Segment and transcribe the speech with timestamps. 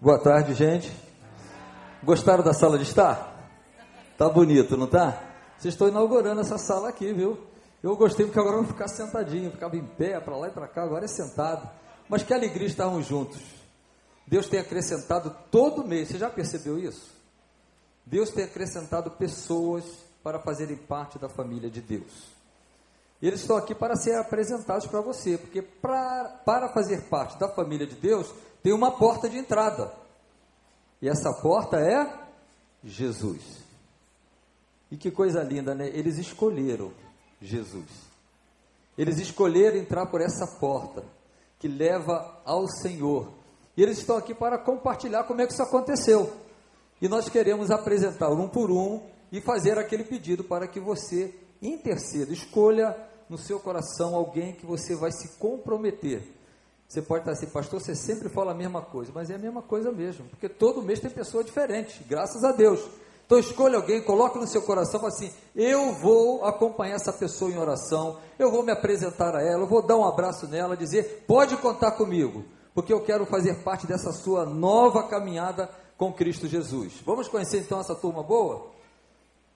[0.00, 0.92] Boa tarde, gente.
[2.04, 3.34] Gostaram da sala de estar?
[4.16, 5.20] Tá bonito, não tá?
[5.58, 7.36] Vocês estão inaugurando essa sala aqui, viu?
[7.82, 10.68] Eu gostei porque agora eu vou ficar sentadinho, ficava em pé, para lá e para
[10.68, 11.68] cá, agora é sentado.
[12.08, 13.40] Mas que alegria estarmos juntos.
[14.24, 17.10] Deus tem acrescentado todo mês, você já percebeu isso?
[18.06, 19.84] Deus tem acrescentado pessoas
[20.22, 22.37] para fazerem parte da família de Deus.
[23.20, 27.48] E eles estão aqui para ser apresentados para você, porque pra, para fazer parte da
[27.48, 28.32] família de Deus,
[28.62, 29.92] tem uma porta de entrada.
[31.02, 32.28] E essa porta é
[32.82, 33.42] Jesus.
[34.90, 35.88] E que coisa linda, né?
[35.88, 36.92] Eles escolheram
[37.40, 37.88] Jesus.
[38.96, 41.04] Eles escolheram entrar por essa porta
[41.58, 43.32] que leva ao Senhor.
[43.76, 46.32] E eles estão aqui para compartilhar como é que isso aconteceu.
[47.00, 52.32] E nós queremos apresentar um por um e fazer aquele pedido para que você interceda,
[52.32, 52.96] escolha
[53.28, 56.22] no seu coração alguém que você vai se comprometer.
[56.88, 59.60] Você pode estar assim, pastor, você sempre fala a mesma coisa, mas é a mesma
[59.60, 62.80] coisa mesmo, porque todo mês tem pessoa diferente, graças a Deus.
[63.26, 68.16] Então escolha alguém, coloque no seu coração assim: eu vou acompanhar essa pessoa em oração,
[68.38, 71.90] eu vou me apresentar a ela, eu vou dar um abraço nela, dizer, pode contar
[71.90, 72.42] comigo,
[72.74, 77.02] porque eu quero fazer parte dessa sua nova caminhada com Cristo Jesus.
[77.04, 78.77] Vamos conhecer então essa turma boa?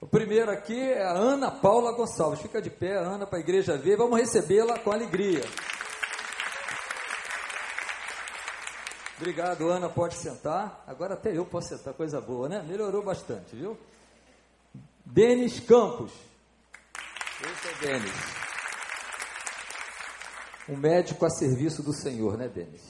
[0.03, 2.41] O primeiro aqui é a Ana Paula Gonçalves.
[2.41, 3.97] Fica de pé, Ana, para a igreja ver.
[3.97, 5.45] Vamos recebê-la com alegria.
[9.17, 9.89] Obrigado, Ana.
[9.89, 10.83] Pode sentar.
[10.89, 12.65] Agora até eu posso sentar, coisa boa, né?
[12.67, 13.79] Melhorou bastante, viu?
[15.07, 16.11] Denis Campos.
[17.41, 18.13] Esse é Denis.
[20.69, 22.83] Um médico a serviço do Senhor, né, Denis?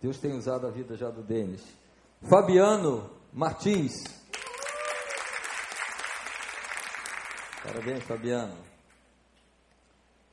[0.00, 1.64] Deus tem usado a vida já do Denis.
[2.22, 4.25] Fabiano Martins.
[7.66, 8.56] Parabéns, Fabiano.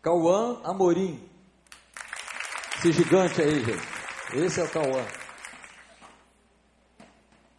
[0.03, 1.19] Cauã Amorim.
[2.77, 3.87] Esse gigante aí, gente.
[4.33, 5.05] Esse é o Cauã.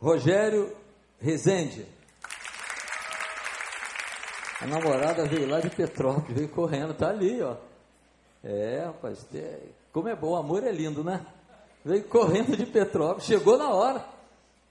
[0.00, 0.76] Rogério
[1.18, 1.86] Rezende.
[4.60, 7.56] A namorada veio lá de Petrópolis, veio correndo, tá ali, ó.
[8.42, 9.26] É, rapaz,
[9.92, 11.26] como é bom, o amor é lindo, né?
[11.84, 14.04] Veio correndo de Petrópolis, chegou na hora.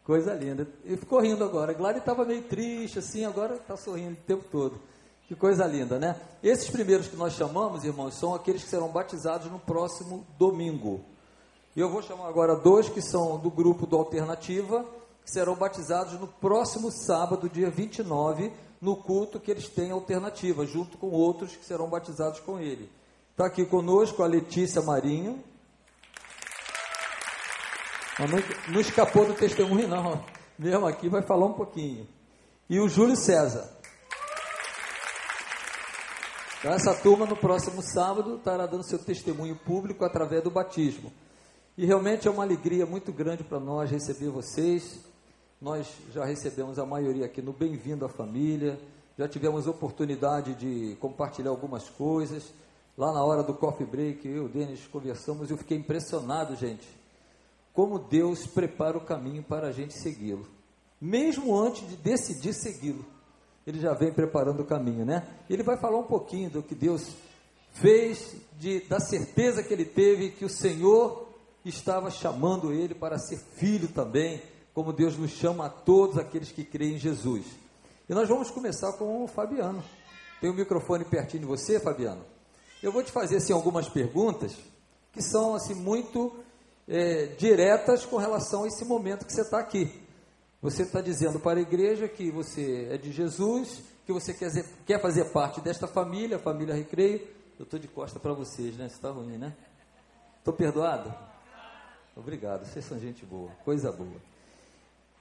[0.04, 0.68] Coisa linda.
[0.84, 1.74] E ficou rindo agora.
[1.74, 4.93] Glória estava meio triste, assim, agora está sorrindo o tempo todo.
[5.34, 6.16] Que coisa linda, né?
[6.44, 11.04] Esses primeiros que nós chamamos, irmãos, são aqueles que serão batizados no próximo domingo.
[11.76, 14.86] E eu vou chamar agora dois que são do grupo do Alternativa,
[15.26, 21.00] que serão batizados no próximo sábado, dia 29, no culto que eles têm alternativa, junto
[21.00, 22.88] com outros que serão batizados com ele.
[23.32, 25.44] Está aqui conosco a Letícia Marinho.
[28.20, 30.24] Não, não escapou do testemunho, não.
[30.60, 32.08] Mesmo aqui vai falar um pouquinho.
[32.70, 33.82] E o Júlio César.
[36.64, 41.12] Então, essa turma no próximo sábado estará dando seu testemunho público através do batismo.
[41.78, 45.02] E realmente é uma alegria muito grande para nós receber vocês.
[45.62, 48.80] Nós já recebemos a maioria aqui no Bem-vindo à Família,
[49.18, 52.54] já tivemos oportunidade de compartilhar algumas coisas.
[52.98, 56.56] Lá na hora do coffee break, eu e o Denis conversamos e eu fiquei impressionado,
[56.56, 56.88] gente,
[57.74, 60.48] como Deus prepara o caminho para a gente segui-lo,
[61.02, 63.13] mesmo antes de decidir segui-lo
[63.66, 65.26] ele já vem preparando o caminho, né?
[65.50, 67.16] Ele vai falar um pouquinho do que Deus
[67.74, 71.28] fez, de, da certeza que ele teve que o Senhor
[71.66, 74.42] estava chamando ele para ser filho também,
[74.74, 77.46] como Deus nos chama a todos aqueles que creem em Jesus.
[78.10, 79.84] E nós vamos começar com o Fabiano.
[80.42, 82.22] Tem o microfone pertinho de você, Fabiano?
[82.82, 84.58] Eu vou te fazer assim, algumas perguntas
[85.14, 86.36] que são assim muito
[86.86, 90.03] é, diretas com relação a esse momento que você está aqui.
[90.64, 94.50] Você está dizendo para a igreja que você é de Jesus, que você quer,
[94.86, 97.20] quer fazer parte desta família, família Recreio.
[97.60, 98.88] Eu estou de costa para vocês, né?
[98.88, 99.54] Você está ruim, né?
[100.40, 101.14] Estou perdoado?
[102.16, 104.22] Obrigado, vocês são gente boa, coisa boa.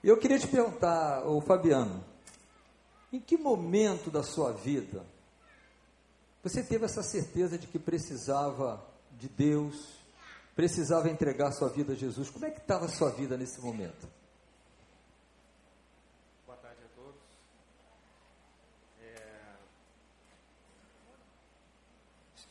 [0.05, 2.05] E eu queria te perguntar, ô Fabiano,
[3.13, 5.05] em que momento da sua vida
[6.41, 8.81] você teve essa certeza de que precisava
[9.19, 9.89] de Deus,
[10.55, 12.31] precisava entregar sua vida a Jesus?
[12.31, 14.22] Como é que estava a sua vida nesse momento?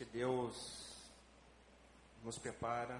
[0.01, 0.95] Que Deus
[2.24, 3.00] nos prepara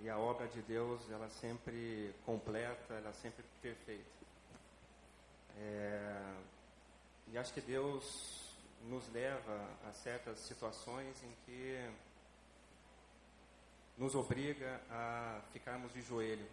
[0.00, 4.08] e a obra de Deus ela sempre completa, ela sempre perfeita.
[5.58, 6.34] É,
[7.32, 8.54] e acho que Deus
[8.88, 11.90] nos leva a certas situações em que
[13.98, 16.46] nos obriga a ficarmos de joelho.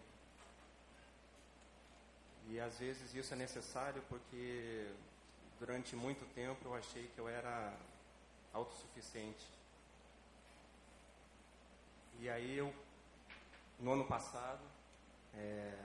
[2.48, 4.90] E às vezes isso é necessário porque
[5.60, 7.72] durante muito tempo eu achei que eu era
[8.52, 9.46] autossuficiente.
[12.20, 12.74] E aí eu,
[13.78, 14.62] no ano passado,
[15.34, 15.84] É,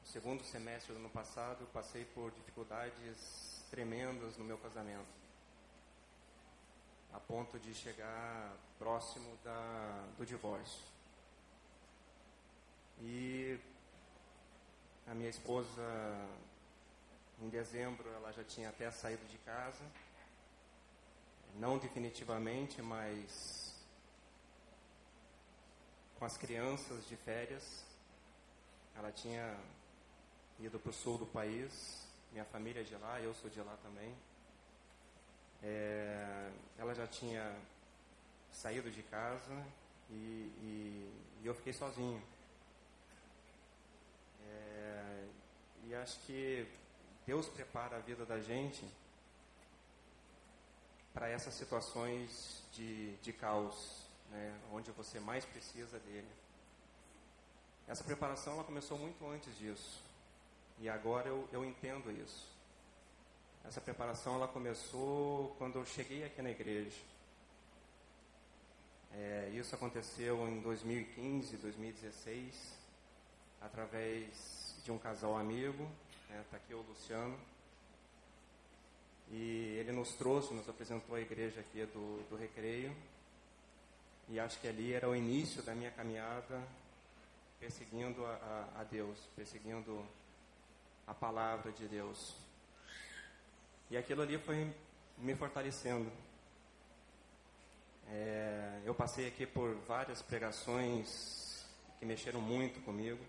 [0.00, 5.12] no segundo semestre do ano passado, eu passei por dificuldades tremendas no meu casamento,
[7.12, 10.80] a ponto de chegar próximo da, do divórcio.
[13.02, 13.58] E
[15.06, 15.82] a minha esposa,
[17.42, 19.84] em dezembro, ela já tinha até saído de casa,
[21.58, 23.74] não definitivamente, mas
[26.18, 27.84] com as crianças de férias.
[28.96, 29.58] Ela tinha
[30.58, 33.76] ido para o sul do país, minha família é de lá, eu sou de lá
[33.82, 34.14] também.
[35.62, 37.54] É, ela já tinha
[38.50, 39.66] saído de casa
[40.10, 41.12] e, e,
[41.42, 42.22] e eu fiquei sozinho.
[44.46, 45.24] É,
[45.84, 46.66] e acho que
[47.26, 48.84] Deus prepara a vida da gente
[51.16, 56.28] para essas situações de, de caos, né, onde você mais precisa dele.
[57.88, 60.02] Essa preparação ela começou muito antes disso.
[60.78, 62.46] E agora eu, eu entendo isso.
[63.66, 67.00] Essa preparação ela começou quando eu cheguei aqui na igreja.
[69.14, 72.74] É, isso aconteceu em 2015, 2016,
[73.62, 75.88] através de um casal amigo.
[76.28, 77.38] Está né, aqui o Luciano.
[79.30, 82.94] E ele nos trouxe, nos apresentou a igreja aqui do, do Recreio.
[84.28, 86.62] E acho que ali era o início da minha caminhada
[87.58, 90.04] perseguindo a, a, a Deus, perseguindo
[91.06, 92.36] a palavra de Deus.
[93.90, 94.72] E aquilo ali foi
[95.18, 96.10] me fortalecendo.
[98.08, 101.64] É, eu passei aqui por várias pregações
[101.98, 103.24] que mexeram muito comigo,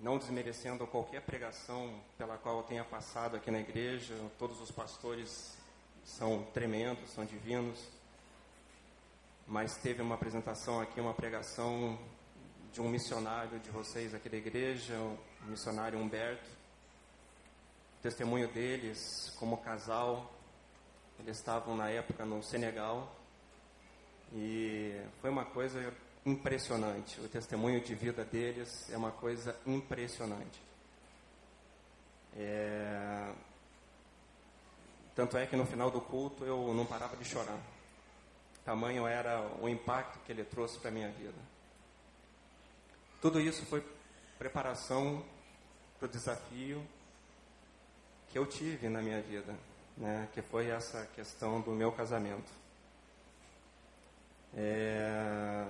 [0.00, 4.14] não desmerecendo qualquer pregação pela qual eu tenha passado aqui na igreja.
[4.38, 5.58] Todos os pastores
[6.02, 7.78] são tremendos, são divinos.
[9.46, 11.98] Mas teve uma apresentação aqui, uma pregação
[12.72, 15.18] de um missionário de vocês aqui da igreja, o
[15.50, 16.48] missionário Humberto.
[17.98, 20.32] O testemunho deles como casal,
[21.18, 23.14] eles estavam na época no Senegal
[24.32, 25.92] e foi uma coisa
[26.24, 27.20] impressionante.
[27.20, 30.60] O testemunho de vida deles é uma coisa impressionante.
[32.36, 33.32] É...
[35.14, 37.58] Tanto é que no final do culto eu não parava de chorar.
[38.64, 41.38] Tamanho era o impacto que ele trouxe para a minha vida.
[43.20, 43.84] Tudo isso foi
[44.38, 45.24] preparação
[45.98, 46.82] para o desafio
[48.28, 49.54] que eu tive na minha vida,
[49.96, 50.28] né?
[50.32, 52.50] que foi essa questão do meu casamento.
[54.54, 55.66] É,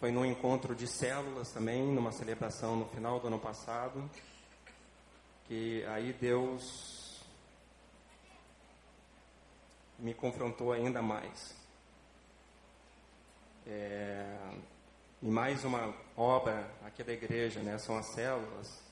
[0.00, 4.10] foi num encontro de células também, numa celebração no final do ano passado,
[5.44, 7.22] que aí Deus
[9.98, 11.54] me confrontou ainda mais.
[13.66, 14.38] É,
[15.20, 17.76] e mais uma obra aqui da igreja, né?
[17.76, 18.82] São as células.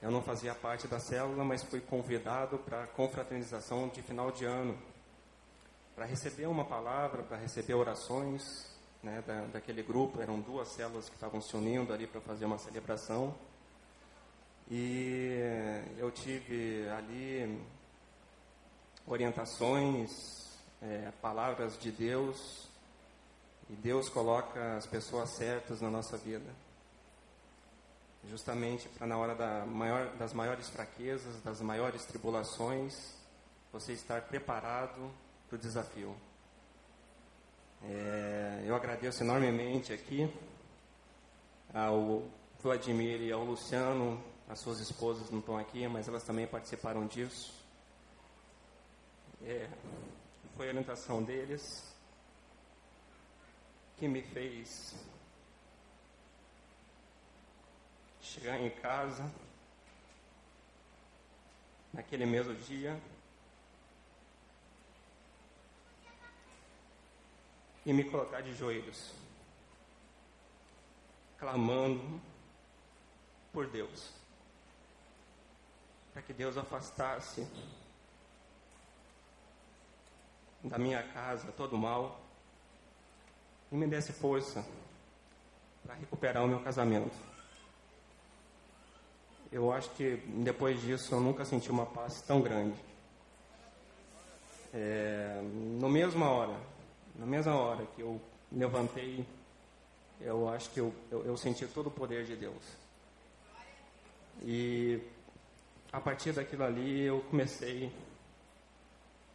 [0.00, 4.46] Eu não fazia parte da célula, mas fui convidado para a confraternização de final de
[4.46, 4.78] ano,
[5.94, 10.20] para receber uma palavra, para receber orações né, da, daquele grupo.
[10.20, 13.34] Eram duas células que estavam se unindo ali para fazer uma celebração.
[14.70, 15.38] E
[15.96, 17.60] eu tive ali
[19.06, 22.68] orientações, é, palavras de Deus
[23.70, 26.50] e Deus coloca as pessoas certas na nossa vida.
[28.28, 33.14] Justamente para na hora da maior, das maiores fraquezas, das maiores tribulações,
[33.72, 35.10] você estar preparado
[35.48, 36.16] para o desafio.
[37.82, 40.32] É, eu agradeço enormemente aqui
[41.72, 42.22] ao
[42.60, 47.54] Vladimir e ao Luciano, as suas esposas não estão aqui, mas elas também participaram disso.
[49.42, 49.68] É,
[50.56, 51.94] foi a orientação deles
[53.96, 54.94] que me fez
[58.20, 59.30] chegar em casa
[61.92, 62.98] naquele mesmo dia
[67.86, 69.12] e me colocar de joelhos,
[71.38, 72.20] clamando
[73.52, 74.10] por Deus,
[76.12, 77.46] para que Deus afastasse
[80.64, 82.20] da minha casa todo o mal
[83.70, 84.66] e me desse força
[85.84, 87.14] para recuperar o meu casamento.
[89.52, 92.76] Eu acho que depois disso eu nunca senti uma paz tão grande.
[94.74, 95.40] É,
[95.80, 96.75] no mesma hora,
[97.18, 98.20] na mesma hora que eu
[98.52, 99.26] levantei,
[100.20, 102.62] eu acho que eu, eu, eu senti todo o poder de Deus.
[104.42, 105.00] E
[105.92, 107.92] a partir daquilo ali eu comecei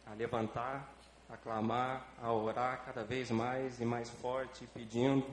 [0.06, 0.92] a levantar
[1.32, 5.24] a clamar, a orar cada vez mais e mais forte, pedindo.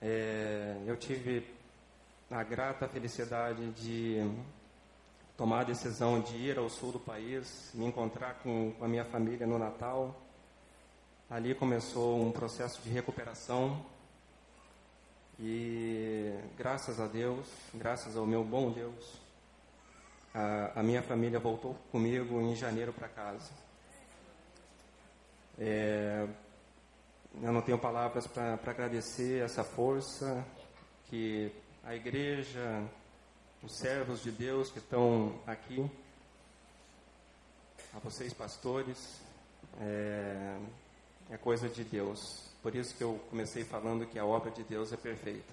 [0.00, 1.44] É, eu tive
[2.30, 4.26] a grata felicidade de
[5.36, 9.04] tomar a decisão de ir ao sul do país, me encontrar com, com a minha
[9.04, 10.18] família no Natal.
[11.30, 13.84] Ali começou um processo de recuperação
[15.38, 19.20] e graças a Deus, graças ao meu bom Deus,
[20.32, 23.52] a, a minha família voltou comigo em janeiro para casa.
[25.58, 26.26] É,
[27.42, 30.42] eu não tenho palavras para agradecer essa força
[31.10, 31.52] que
[31.84, 32.82] a igreja,
[33.62, 35.90] os servos de Deus que estão aqui,
[37.92, 39.20] a vocês pastores,
[39.78, 40.58] é,
[41.30, 42.48] é coisa de Deus.
[42.62, 45.52] Por isso que eu comecei falando que a obra de Deus é perfeita.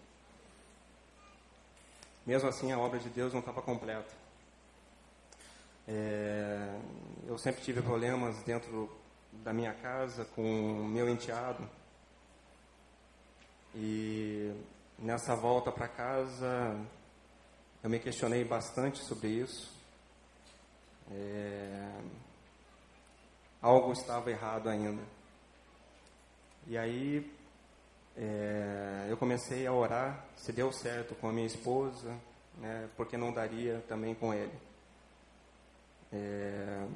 [2.25, 4.12] Mesmo assim, a obra de Deus não estava completa.
[5.88, 6.79] É,
[7.27, 8.89] eu sempre tive problemas dentro
[9.44, 11.67] da minha casa com meu enteado.
[13.75, 14.51] E
[14.98, 16.75] nessa volta para casa,
[17.84, 19.72] eu me questionei bastante sobre isso.
[21.12, 21.91] É,
[23.62, 25.14] algo estava errado ainda.
[26.67, 27.31] E aí
[28.17, 32.17] é, eu comecei a orar se deu certo com a minha esposa,
[32.57, 34.53] né, porque não daria também com ele.
[36.12, 36.88] É,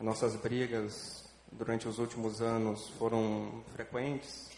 [0.00, 4.50] nossas brigas durante os últimos anos foram frequentes.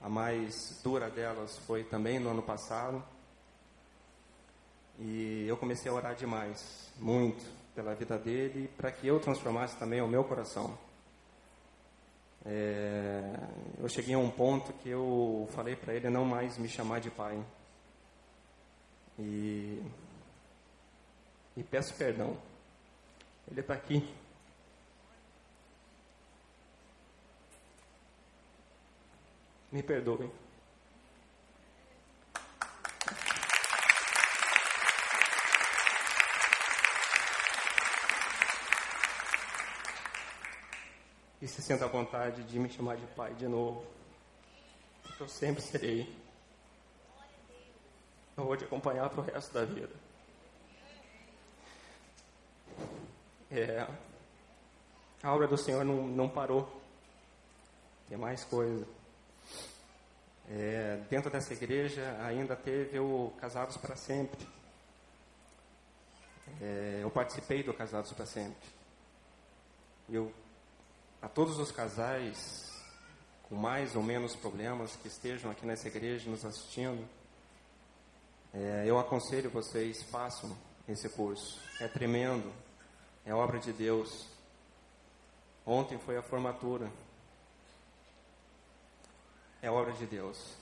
[0.00, 3.02] A mais dura delas foi também no ano passado.
[4.98, 7.42] E eu comecei a orar demais, muito,
[7.74, 10.76] pela vida dele, para que eu transformasse também o meu coração.
[12.44, 13.22] É,
[13.78, 17.10] eu cheguei a um ponto que eu falei para ele não mais me chamar de
[17.10, 17.44] pai.
[19.18, 19.82] E,
[21.56, 22.36] e peço perdão.
[23.50, 24.08] Ele está aqui.
[29.70, 30.30] Me perdoe.
[41.40, 43.84] E se senta à vontade de me chamar de pai de novo.
[45.02, 46.14] Porque eu sempre serei.
[48.36, 49.94] Eu vou te acompanhar para o resto da vida.
[53.50, 53.86] É,
[55.22, 56.80] a obra do Senhor não, não parou.
[58.08, 58.86] Tem mais coisa.
[60.48, 64.46] É, dentro dessa igreja ainda teve o Casados para Sempre.
[66.60, 68.68] É, eu participei do Casados para Sempre.
[70.08, 70.32] Eu
[71.22, 72.70] a todos os casais
[73.42, 77.06] com mais ou menos problemas que estejam aqui nessa igreja nos assistindo,
[78.54, 80.56] é, eu aconselho vocês, façam
[80.88, 81.60] esse curso.
[81.80, 82.50] É tremendo,
[83.24, 84.26] é obra de Deus.
[85.66, 86.90] Ontem foi a formatura.
[89.60, 90.56] É obra de Deus.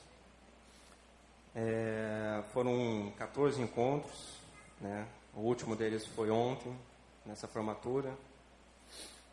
[1.55, 4.39] É, foram 14 encontros,
[4.81, 5.07] né?
[5.35, 6.77] o último deles foi ontem,
[7.25, 8.17] nessa formatura.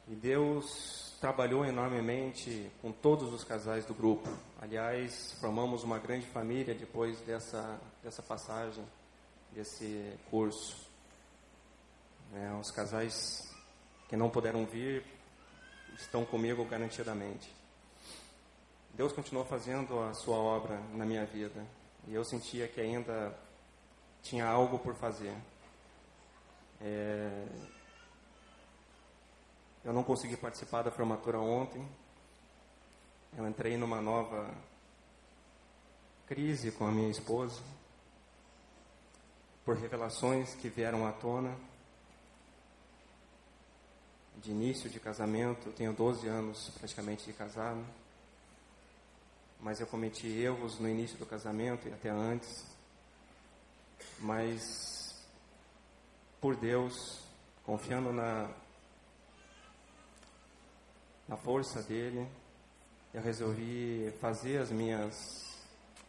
[0.07, 4.29] E Deus trabalhou enormemente com todos os casais do grupo.
[4.61, 8.85] Aliás, formamos uma grande família depois dessa, dessa passagem,
[9.51, 10.85] desse curso.
[12.33, 13.53] É, os casais
[14.09, 15.03] que não puderam vir
[15.97, 17.53] estão comigo garantidamente.
[18.93, 21.65] Deus continuou fazendo a sua obra na minha vida
[22.07, 23.37] e eu sentia que ainda
[24.21, 25.35] tinha algo por fazer.
[26.81, 27.45] É,
[29.85, 31.87] eu não consegui participar da formatura ontem.
[33.37, 34.51] Eu entrei numa nova
[36.25, 37.61] crise com a minha esposa
[39.63, 41.55] por revelações que vieram à tona
[44.37, 45.69] de início de casamento.
[45.69, 47.85] Eu tenho 12 anos praticamente de casado,
[49.59, 52.65] mas eu cometi erros no início do casamento e até antes.
[54.17, 55.23] Mas
[56.41, 57.21] por Deus,
[57.63, 58.64] confiando na
[61.27, 62.27] na força dele,
[63.13, 65.57] eu resolvi fazer as minhas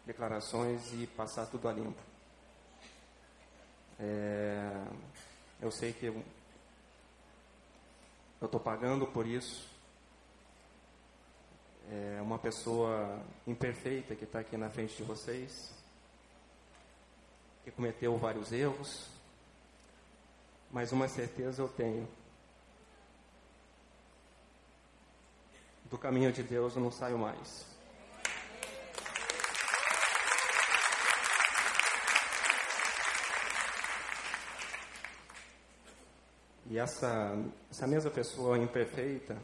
[0.04, 2.02] declarações e passar tudo a limpo.
[3.99, 4.85] É,
[5.61, 6.23] eu sei que eu
[8.42, 9.66] estou pagando por isso.
[11.90, 15.73] É uma pessoa imperfeita que está aqui na frente de vocês,
[17.64, 19.08] que cometeu vários erros,
[20.70, 22.08] mas uma certeza eu tenho
[25.96, 27.66] do caminho de Deus eu não saio mais.
[36.66, 37.34] E essa,
[37.70, 39.40] essa mesma pessoa imperfeita,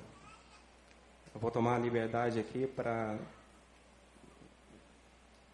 [1.34, 3.16] eu vou tomar a liberdade aqui para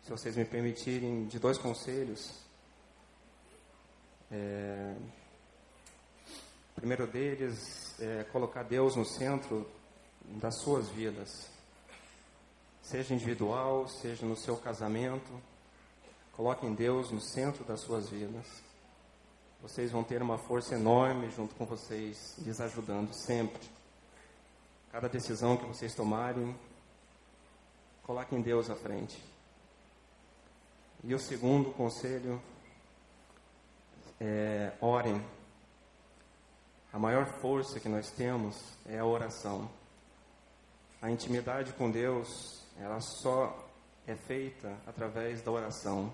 [0.03, 2.43] se vocês me permitirem, de dois conselhos.
[4.33, 4.97] É,
[6.73, 9.78] o primeiro deles é colocar Deus no centro
[10.37, 11.49] das suas vidas,
[12.83, 15.31] seja individual, seja no seu casamento.
[16.33, 18.47] Coloquem Deus no centro das suas vidas.
[19.61, 23.69] Vocês vão ter uma força enorme junto com vocês, lhes ajudando sempre.
[24.93, 26.57] Cada decisão que vocês tomarem,
[28.05, 29.21] coloquem Deus à frente.
[31.03, 32.41] E o segundo conselho
[34.21, 35.25] é orem.
[36.93, 38.57] A maior força que nós temos
[38.87, 39.69] é a oração.
[41.01, 43.57] A intimidade com Deus, ela só
[44.07, 46.13] é feita através da oração.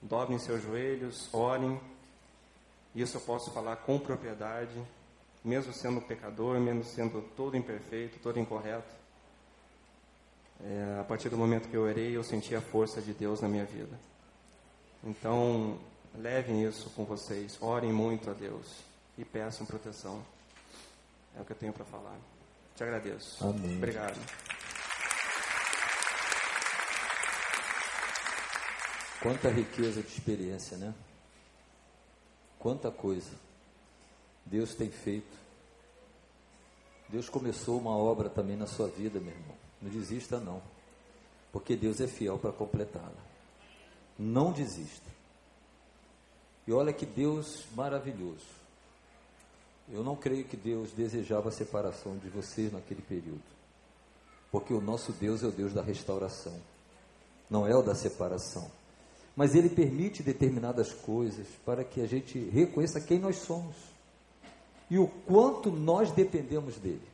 [0.00, 1.80] Dobrem seus joelhos, orem.
[2.94, 4.80] Isso eu posso falar com propriedade,
[5.44, 8.94] mesmo sendo pecador, mesmo sendo todo imperfeito, todo incorreto.
[10.62, 13.48] É, a partir do momento que eu orei, eu senti a força de Deus na
[13.48, 13.98] minha vida.
[15.02, 15.76] Então,
[16.14, 18.84] levem isso com vocês, orem muito a Deus
[19.18, 20.22] e peçam proteção.
[21.36, 22.16] É o que eu tenho para falar.
[22.74, 23.44] Te agradeço.
[23.46, 23.76] Amém.
[23.76, 24.18] Obrigado.
[29.22, 30.94] Quanta riqueza de experiência, né?
[32.58, 33.30] Quanta coisa
[34.44, 35.44] Deus tem feito.
[37.08, 39.56] Deus começou uma obra também na sua vida, meu irmão.
[39.80, 40.62] Não desista, não.
[41.52, 43.24] Porque Deus é fiel para completá-la.
[44.18, 45.10] Não desista.
[46.66, 48.63] E olha que Deus maravilhoso.
[49.88, 53.42] Eu não creio que Deus desejava a separação de vocês naquele período.
[54.50, 56.54] Porque o nosso Deus é o Deus da restauração,
[57.50, 58.70] não é o da separação.
[59.36, 63.74] Mas Ele permite determinadas coisas para que a gente reconheça quem nós somos
[64.88, 67.08] e o quanto nós dependemos dele.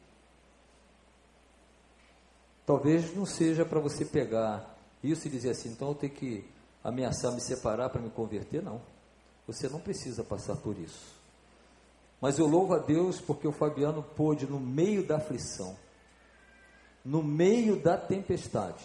[2.67, 6.45] Talvez não seja para você pegar isso e dizer assim, então eu tenho que
[6.85, 8.81] ameaçar me separar para me converter, não.
[9.47, 11.20] Você não precisa passar por isso.
[12.21, 15.75] Mas eu louvo a Deus porque o Fabiano pôde, no meio da aflição,
[17.05, 18.85] no meio da tempestade,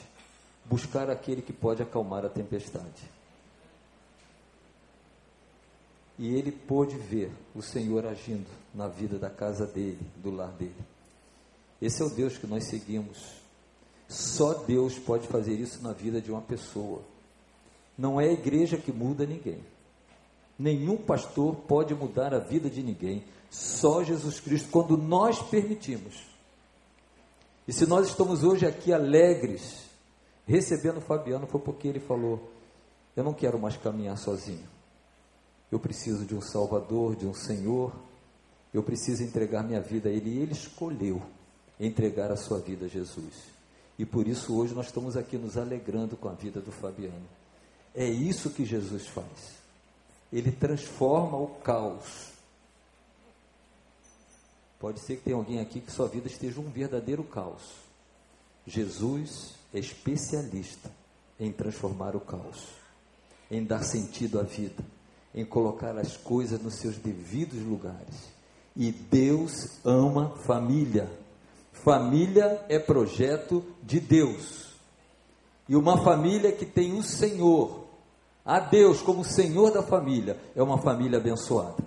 [0.63, 3.15] buscar aquele que pode acalmar a tempestade.
[6.17, 10.73] E ele pôde ver o Senhor agindo na vida da casa dele, do lar dele.
[11.81, 13.35] Esse é o Deus que nós seguimos.
[14.07, 17.01] Só Deus pode fazer isso na vida de uma pessoa.
[17.97, 19.59] Não é a igreja que muda ninguém.
[20.57, 26.23] Nenhum pastor pode mudar a vida de ninguém, só Jesus Cristo, quando nós permitimos.
[27.67, 29.85] E se nós estamos hoje aqui alegres,
[30.47, 32.49] recebendo Fabiano, foi porque ele falou:
[33.15, 34.67] Eu não quero mais caminhar sozinho.
[35.71, 37.93] Eu preciso de um Salvador, de um Senhor.
[38.73, 40.29] Eu preciso entregar minha vida a Ele.
[40.29, 41.21] E Ele escolheu
[41.79, 43.33] entregar a sua vida a Jesus.
[43.97, 47.27] E por isso hoje nós estamos aqui nos alegrando com a vida do Fabiano.
[47.93, 49.64] É isso que Jesus faz.
[50.35, 52.33] Ele transforma o caos.
[54.77, 57.61] Pode ser que tenha alguém aqui que sua vida esteja um verdadeiro caos.
[58.67, 60.91] Jesus é especialista
[61.39, 62.67] em transformar o caos,
[63.49, 64.83] em dar sentido à vida,
[65.33, 68.33] em colocar as coisas nos seus devidos lugares.
[68.75, 71.09] E Deus ama família.
[71.71, 74.65] Família é projeto de Deus.
[75.69, 77.84] E uma família que tem o Senhor
[78.45, 81.84] a Deus como Senhor da família, é uma família abençoada.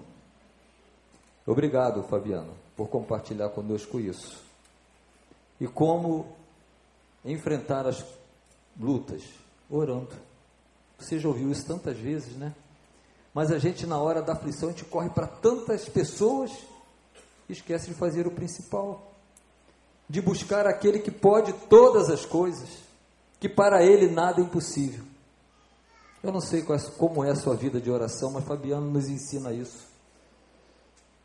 [1.47, 4.43] Obrigado, Fabiano, por compartilhar conosco isso.
[5.61, 6.27] E como
[7.25, 8.05] enfrentar as
[8.79, 9.23] lutas?
[9.71, 10.11] Orando.
[10.99, 12.53] Você já ouviu isso tantas vezes, né?
[13.33, 16.51] Mas a gente, na hora da aflição, a gente corre para tantas pessoas
[17.49, 19.13] e esquece de fazer o principal.
[20.09, 22.69] De buscar aquele que pode todas as coisas,
[23.39, 25.05] que para ele nada é impossível.
[26.29, 26.63] Eu não sei
[26.99, 29.89] como é a sua vida de oração, mas Fabiano nos ensina isso.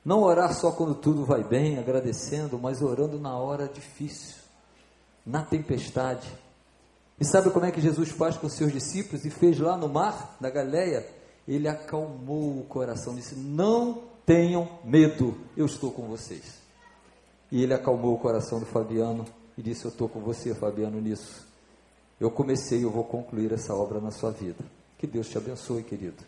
[0.03, 4.37] Não orar só quando tudo vai bem, agradecendo, mas orando na hora difícil,
[5.25, 6.31] na tempestade.
[7.19, 9.89] E sabe como é que Jesus faz com os seus discípulos e fez lá no
[9.89, 11.05] mar da Galileia?
[11.45, 16.61] Ele acalmou o coração, disse: Não tenham medo, eu estou com vocês.
[17.51, 19.25] E ele acalmou o coração do Fabiano
[19.57, 21.45] e disse: Eu estou com você, Fabiano, nisso.
[22.21, 24.63] Eu comecei eu vou concluir essa obra na sua vida.
[25.03, 26.23] Que Deus te abençoe, querido.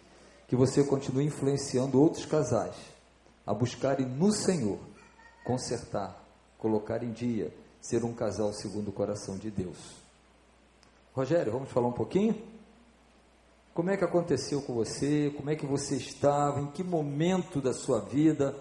[0.50, 2.76] Que você continue influenciando outros casais
[3.48, 4.78] a buscarem no Senhor
[5.46, 6.22] consertar,
[6.60, 9.78] colocar em dia, ser um casal segundo o coração de Deus.
[11.14, 12.36] Rogério, vamos falar um pouquinho?
[13.74, 15.34] Como é que aconteceu com você?
[15.38, 16.60] Como é que você estava?
[16.60, 18.54] Em que momento da sua vida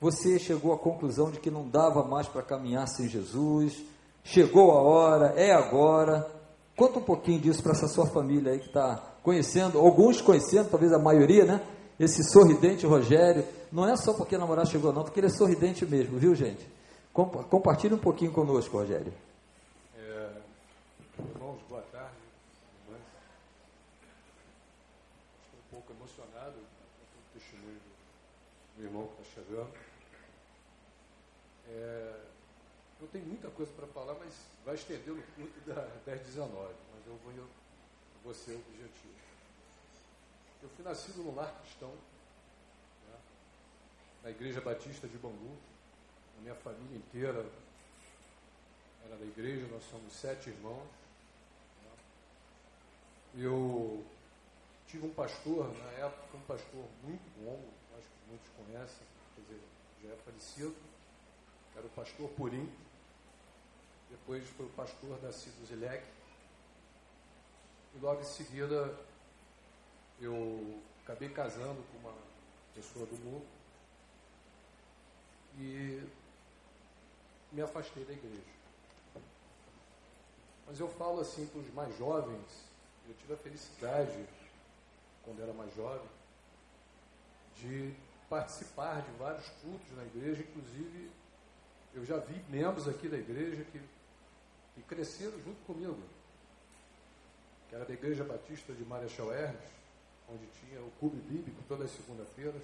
[0.00, 3.84] você chegou à conclusão de que não dava mais para caminhar sem Jesus?
[4.24, 6.35] Chegou a hora, é agora.
[6.76, 10.92] Conta um pouquinho disso para essa sua família aí que está conhecendo, alguns conhecendo, talvez
[10.92, 11.66] a maioria, né?
[11.98, 13.46] Esse sorridente Rogério.
[13.72, 16.68] Não é só porque a namorada chegou, não, porque ele é sorridente mesmo, viu, gente?
[17.14, 19.12] Compartilhe um pouquinho conosco, Rogério.
[19.96, 20.32] É,
[21.34, 22.14] irmãos, boa tarde.
[22.84, 22.98] Estou
[25.58, 27.80] um pouco emocionado com o testemunho
[28.76, 29.70] do irmão que está chegando.
[31.70, 32.35] É,
[33.00, 34.32] eu tenho muita coisa para falar, mas
[34.64, 37.46] vai estender no culto da 1019, mas eu vou, eu
[38.24, 39.14] vou ser objetivo.
[40.62, 43.18] Eu fui nascido no lar cristão, né,
[44.22, 45.56] na Igreja Batista de Bangu.
[46.38, 47.46] A minha família inteira
[49.04, 50.88] era da igreja, nós somos sete irmãos.
[51.82, 51.90] Né.
[53.36, 54.04] Eu
[54.86, 57.60] tive um pastor, na época, um pastor muito bom,
[57.96, 59.60] acho que muitos conhecem, quer dizer,
[60.02, 60.76] já é falecido,
[61.76, 62.68] era o pastor Purim
[64.10, 66.04] depois foi o pastor da Zilek.
[67.94, 68.96] E logo em seguida
[70.20, 72.14] eu acabei casando com uma
[72.74, 73.46] pessoa do mundo
[75.58, 76.02] e
[77.52, 78.56] me afastei da igreja.
[80.66, 82.64] Mas eu falo assim para os mais jovens,
[83.08, 84.26] eu tive a felicidade,
[85.24, 86.08] quando era mais jovem,
[87.56, 87.94] de
[88.28, 91.10] participar de vários cultos na igreja, inclusive
[91.96, 93.80] eu já vi membros aqui da igreja que
[94.76, 95.98] e cresceram junto comigo,
[97.68, 99.70] que era da Igreja Batista de Marechal Hermes,
[100.28, 102.60] onde tinha o clube bíblico todas as segunda-feiras.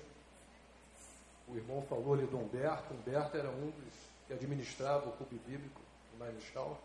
[1.48, 3.94] O irmão falou ali do Humberto, Humberto era um dos
[4.26, 5.80] que administrava o clube bíblico
[6.12, 6.80] de Marechal.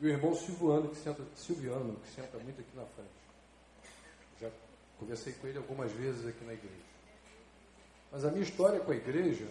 [0.00, 3.10] E o irmão Silviano, que senta, Silviano, que senta muito aqui na frente.
[4.40, 4.50] Já
[4.98, 6.86] conversei com ele algumas vezes aqui na igreja.
[8.10, 9.46] Mas a minha história com a igreja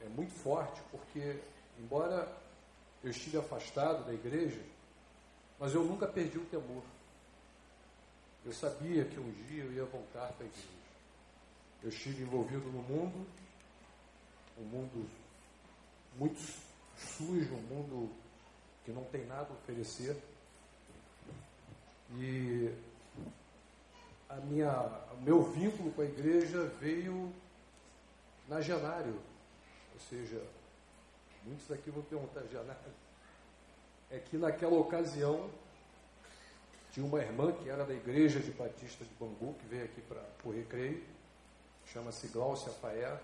[0.00, 1.40] é muito forte, porque,
[1.78, 2.30] embora
[3.02, 4.60] eu estive afastado da igreja,
[5.58, 6.82] mas eu nunca perdi o temor.
[8.44, 10.68] Eu sabia que um dia eu ia voltar para a igreja.
[11.82, 13.26] Eu estive envolvido no mundo,
[14.58, 15.10] um mundo
[16.16, 16.40] muito
[16.96, 18.10] sujo, um mundo
[18.84, 20.16] que não tem nada a oferecer.
[22.18, 22.72] E
[24.28, 24.70] a minha,
[25.12, 27.32] o meu vínculo com a igreja veio
[28.48, 29.18] na Janário,
[29.96, 30.40] ou seja,
[31.46, 32.76] Muitos daqui vão perguntar já, né?
[34.10, 35.48] É que naquela ocasião
[36.90, 40.24] tinha uma irmã que era da igreja de Batista de Bangu, que veio aqui para
[40.44, 41.04] o recreio,
[41.86, 43.20] chama-se Glaucia Faé.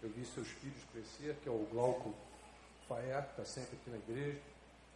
[0.00, 2.14] Eu vi seus filhos crescer, que é o Glauco
[2.88, 4.40] Faé, que está sempre aqui na igreja.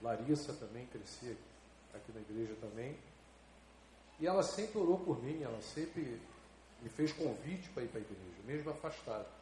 [0.01, 1.37] Larissa também crescia
[1.95, 2.97] aqui na igreja também.
[4.21, 6.21] E ela sempre orou por mim, ela sempre
[6.81, 9.36] me fez convite para ir para a igreja, mesmo afastado.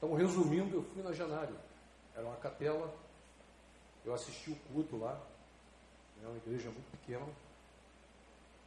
[0.00, 1.54] Então, resumindo, eu fui na Janário.
[2.16, 2.90] Era uma capela.
[4.02, 5.20] Eu assisti o culto lá.
[6.24, 7.26] É uma igreja muito pequena.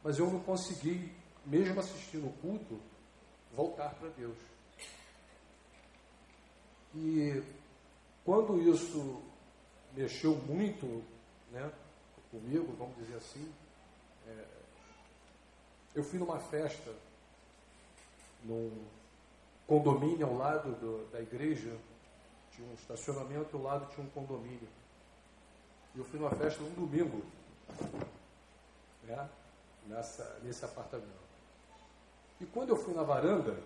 [0.00, 1.12] Mas eu não consegui,
[1.44, 2.78] mesmo assistindo o culto,
[3.52, 4.38] voltar para Deus.
[6.94, 7.42] E
[8.24, 9.20] quando isso
[9.92, 11.04] mexeu muito
[11.50, 11.72] né,
[12.30, 13.52] comigo, vamos dizer assim,
[14.28, 14.44] é,
[15.96, 16.94] eu fui numa festa
[18.44, 18.70] num
[19.66, 21.76] condomínio ao lado do, da igreja
[22.50, 24.68] tinha um estacionamento, ao lado tinha um condomínio.
[25.94, 27.22] E eu fui numa festa um domingo,
[29.04, 29.28] né,
[29.86, 31.24] nessa, nesse apartamento.
[32.40, 33.56] E quando eu fui na varanda,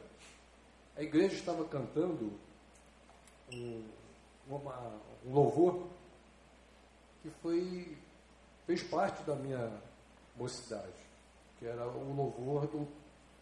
[0.97, 2.33] a igreja estava cantando
[3.53, 3.85] um,
[4.49, 5.89] uma, um louvor
[7.23, 7.97] que foi,
[8.67, 9.71] fez parte da minha
[10.37, 10.93] mocidade,
[11.59, 12.89] que era o louvor do,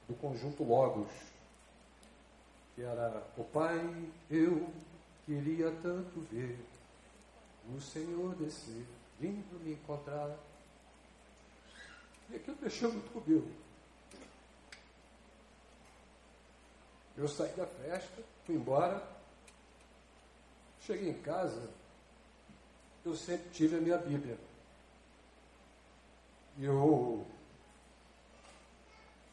[0.08, 1.10] do conjunto Logos,
[2.76, 3.80] que era o Pai,
[4.30, 4.72] eu
[5.26, 6.56] Queria tanto ver
[7.74, 8.86] o Senhor descer,
[9.18, 10.38] vindo me encontrar.
[12.30, 13.50] E aquilo mexeu muito comigo.
[17.16, 19.04] Eu saí da festa, fui embora,
[20.82, 21.68] cheguei em casa,
[23.04, 24.38] eu sempre tive a minha Bíblia.
[26.56, 27.26] Eu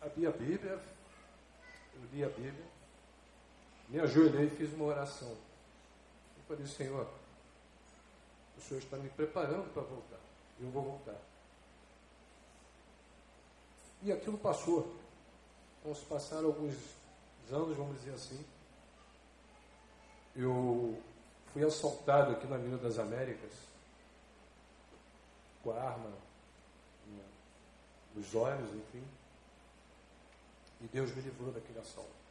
[0.01, 0.83] a Bíblia,
[1.93, 2.65] eu li a Bíblia,
[3.93, 5.29] me ajoelhei e fiz uma oração.
[5.29, 7.07] Eu falei, Senhor,
[8.57, 10.19] o Senhor está me preparando para voltar.
[10.59, 11.15] Eu vou voltar.
[14.01, 14.95] E aquilo passou.
[15.79, 16.73] Então se passaram alguns
[17.51, 18.43] anos, vamos dizer assim.
[20.35, 20.99] Eu
[21.53, 23.51] fui assaltado aqui na Avenida das Américas
[25.61, 26.11] com a arma
[28.15, 29.03] nos olhos, enfim.
[30.81, 32.22] E Deus me livrou daquele assalto.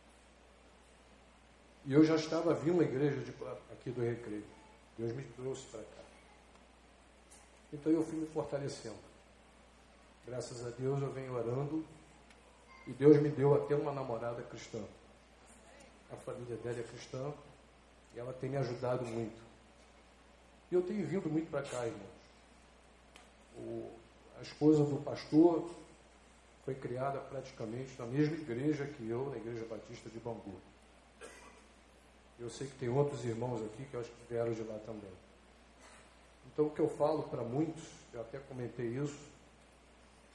[1.84, 3.30] E eu já estava vindo à igreja de,
[3.72, 4.44] aqui do Recreio.
[4.96, 6.02] Deus me trouxe para cá.
[7.72, 9.12] Então eu fui me fortalecendo.
[10.26, 11.84] Graças a Deus eu venho orando
[12.86, 14.80] e Deus me deu até uma namorada cristã.
[16.12, 17.32] A família dela é cristã
[18.14, 19.42] e ela tem me ajudado muito.
[20.70, 22.22] E eu tenho vindo muito para cá, irmãos.
[23.56, 23.90] O,
[24.38, 25.68] a esposa do pastor
[26.64, 30.60] foi criada praticamente na mesma igreja que eu, na Igreja Batista de Bangu.
[32.42, 35.12] Eu sei que tem outros irmãos aqui que eu acho que vieram de lá também.
[36.52, 39.16] Então, o que eu falo para muitos, eu até comentei isso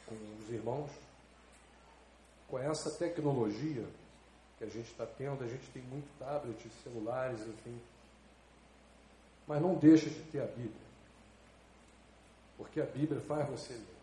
[0.05, 0.89] com os irmãos,
[2.47, 3.85] com essa tecnologia
[4.57, 7.77] que a gente está tendo, a gente tem muito tablet, celulares, enfim.
[9.45, 10.87] Mas não deixa de ter a Bíblia.
[12.55, 13.97] Porque a Bíblia faz você ler.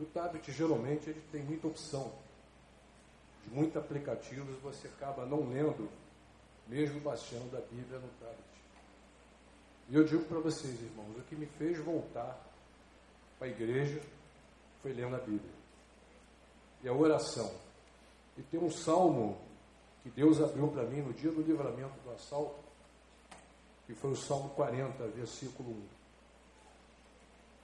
[0.00, 2.12] E o tablet, geralmente, ele tem muita opção.
[3.44, 5.88] De muitos aplicativos, você acaba não lendo,
[6.66, 8.38] mesmo baixando a Bíblia no tablet.
[9.88, 12.38] E eu digo para vocês, irmãos, o que me fez voltar
[13.38, 14.00] para a igreja
[14.80, 15.52] foi lendo a Bíblia.
[16.82, 17.54] E a oração.
[18.36, 19.38] E tem um salmo
[20.02, 22.62] que Deus abriu para mim no dia do livramento do assalto,
[23.86, 25.70] que foi o Salmo 40, versículo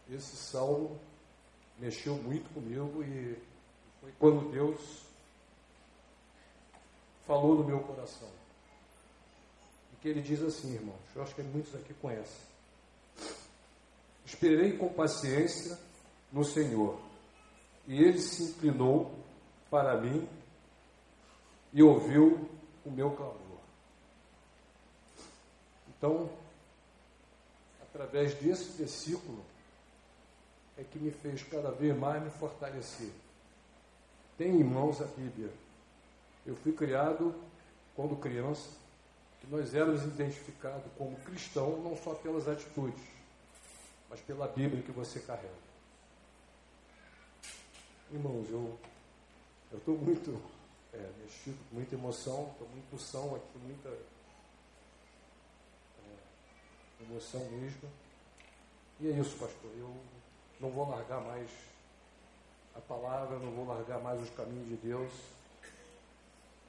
[0.09, 0.15] 1.
[0.15, 0.99] Esse salmo
[1.79, 3.39] mexeu muito comigo e
[4.01, 5.03] foi quando Deus
[7.27, 8.40] falou no meu coração
[10.01, 12.49] que ele diz assim, irmãos, eu acho que muitos aqui conhecem.
[14.25, 15.79] Esperei com paciência
[16.33, 16.99] no Senhor,
[17.87, 19.13] e ele se inclinou
[19.71, 20.29] para mim
[21.73, 22.49] e ouviu
[22.85, 23.59] o meu clamor.
[25.89, 26.31] Então,
[27.83, 29.45] através desse versículo,
[30.79, 33.11] é que me fez cada vez mais me fortalecer.
[34.39, 35.53] Tem em mãos a Bíblia.
[36.47, 37.35] Eu fui criado,
[37.95, 38.80] quando criança,
[39.41, 43.03] que nós éramos identificados como cristão não só pelas atitudes,
[44.09, 45.71] mas pela Bíblia que você carrega.
[48.11, 48.79] Irmãos, eu
[49.73, 50.43] estou muito
[50.93, 53.89] é, mexido, com muita emoção, estou muito são aqui, muita
[55.99, 57.89] é, emoção mesmo.
[59.01, 59.71] E é isso, pastor.
[59.79, 59.95] Eu
[60.61, 61.49] não vou largar mais
[62.75, 65.11] a palavra, não vou largar mais os caminhos de Deus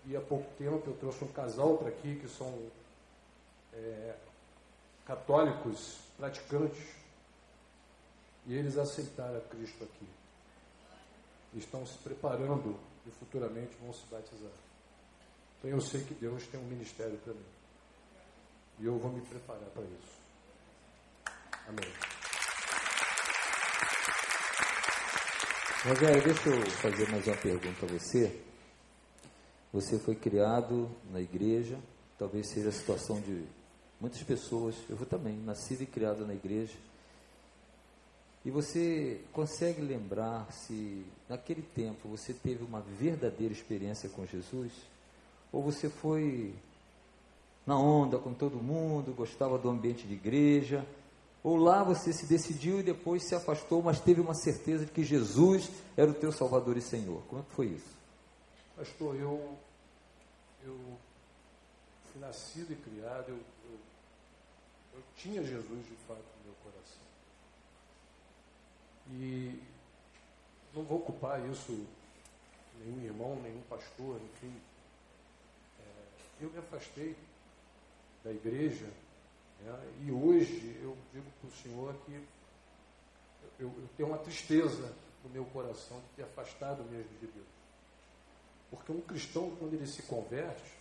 [0.06, 2.70] e há pouco tempo eu trouxe um casal para aqui que são
[3.74, 4.16] é,
[5.06, 6.84] católicos praticantes
[8.48, 10.08] e eles aceitaram a Cristo aqui.
[11.54, 14.52] Estão se preparando e futuramente vão se batizar.
[15.60, 17.46] Então eu sei que Deus tem um ministério para mim.
[18.80, 20.22] E eu vou me preparar para isso.
[21.68, 21.94] Amém.
[25.84, 28.51] Rogério, deixa eu fazer mais uma pergunta a você.
[29.74, 31.78] Você foi criado na igreja,
[32.20, 33.44] talvez seja a situação de
[34.00, 34.76] muitas pessoas.
[34.90, 36.74] Eu vou também, nascido e criado na igreja.
[38.44, 44.72] E você consegue lembrar se naquele tempo você teve uma verdadeira experiência com Jesus?
[45.54, 46.54] Ou você foi
[47.66, 50.86] na onda com todo mundo, gostava do ambiente de igreja?
[51.44, 55.04] Ou lá você se decidiu e depois se afastou, mas teve uma certeza de que
[55.04, 57.22] Jesus era o teu Salvador e Senhor?
[57.30, 58.01] Como é que foi isso?
[58.82, 59.60] Pastor, eu,
[60.64, 60.98] eu
[62.12, 63.80] fui nascido e criado, eu, eu,
[64.96, 67.04] eu tinha Jesus de fato no meu coração.
[69.12, 69.62] E
[70.74, 71.86] não vou ocupar isso,
[72.80, 74.60] nenhum irmão, nenhum pastor, enfim.
[75.80, 77.16] É, eu me afastei
[78.24, 78.88] da igreja
[79.60, 82.14] né, e hoje eu digo para o Senhor que
[83.60, 84.92] eu, eu tenho uma tristeza
[85.24, 87.61] no meu coração de ter afastado mesmo de Deus.
[88.72, 90.74] Porque um cristão, quando ele se converte,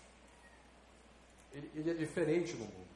[1.53, 2.91] ele, ele é diferente no mundo.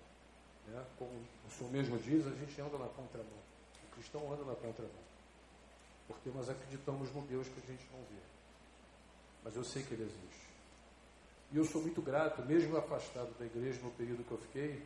[0.69, 0.85] Né?
[0.99, 3.45] Como o senhor mesmo diz, a gente anda na contramão.
[3.89, 5.05] O cristão anda na contramão.
[6.07, 8.23] Porque nós acreditamos no Deus que a gente não vê.
[9.43, 10.45] Mas eu sei que ele existe.
[11.53, 14.83] E eu sou muito grato, mesmo afastado da igreja no período que eu fiquei,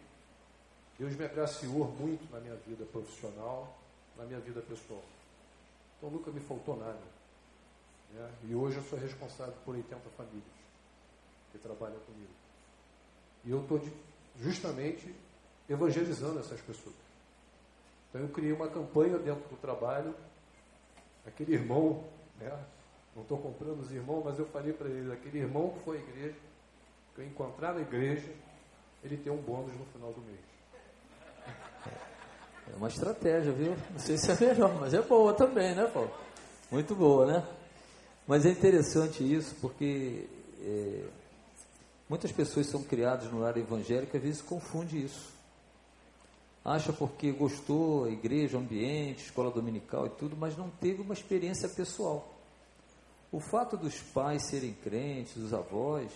[0.98, 3.78] Deus me agraciou muito na minha vida profissional,
[4.16, 5.02] na minha vida pessoal.
[5.96, 7.17] Então nunca me faltou nada.
[8.12, 8.30] Né?
[8.44, 10.58] E hoje eu sou responsável por 80 famílias
[11.52, 12.30] que trabalham comigo.
[13.44, 13.80] E eu estou
[14.40, 15.14] justamente
[15.68, 16.96] evangelizando essas pessoas.
[18.08, 20.14] Então eu criei uma campanha dentro do trabalho.
[21.26, 22.04] Aquele irmão,
[22.38, 22.50] né?
[23.14, 26.00] não estou comprando os irmãos, mas eu falei para ele, aquele irmão que foi à
[26.00, 26.36] igreja,
[27.14, 28.32] que eu encontrar na igreja,
[29.02, 30.40] ele tem um bônus no final do mês.
[32.72, 33.76] É uma estratégia, viu?
[33.90, 36.10] Não sei se é melhor, mas é boa também, né, Paulo?
[36.70, 37.57] Muito boa, né?
[38.28, 40.28] Mas é interessante isso, porque
[40.60, 41.08] é,
[42.06, 45.32] muitas pessoas são criadas no lar evangélico e às vezes confunde isso.
[46.62, 52.28] acha porque gostou, igreja, ambiente, escola dominical e tudo, mas não teve uma experiência pessoal.
[53.32, 56.12] O fato dos pais serem crentes, dos avós,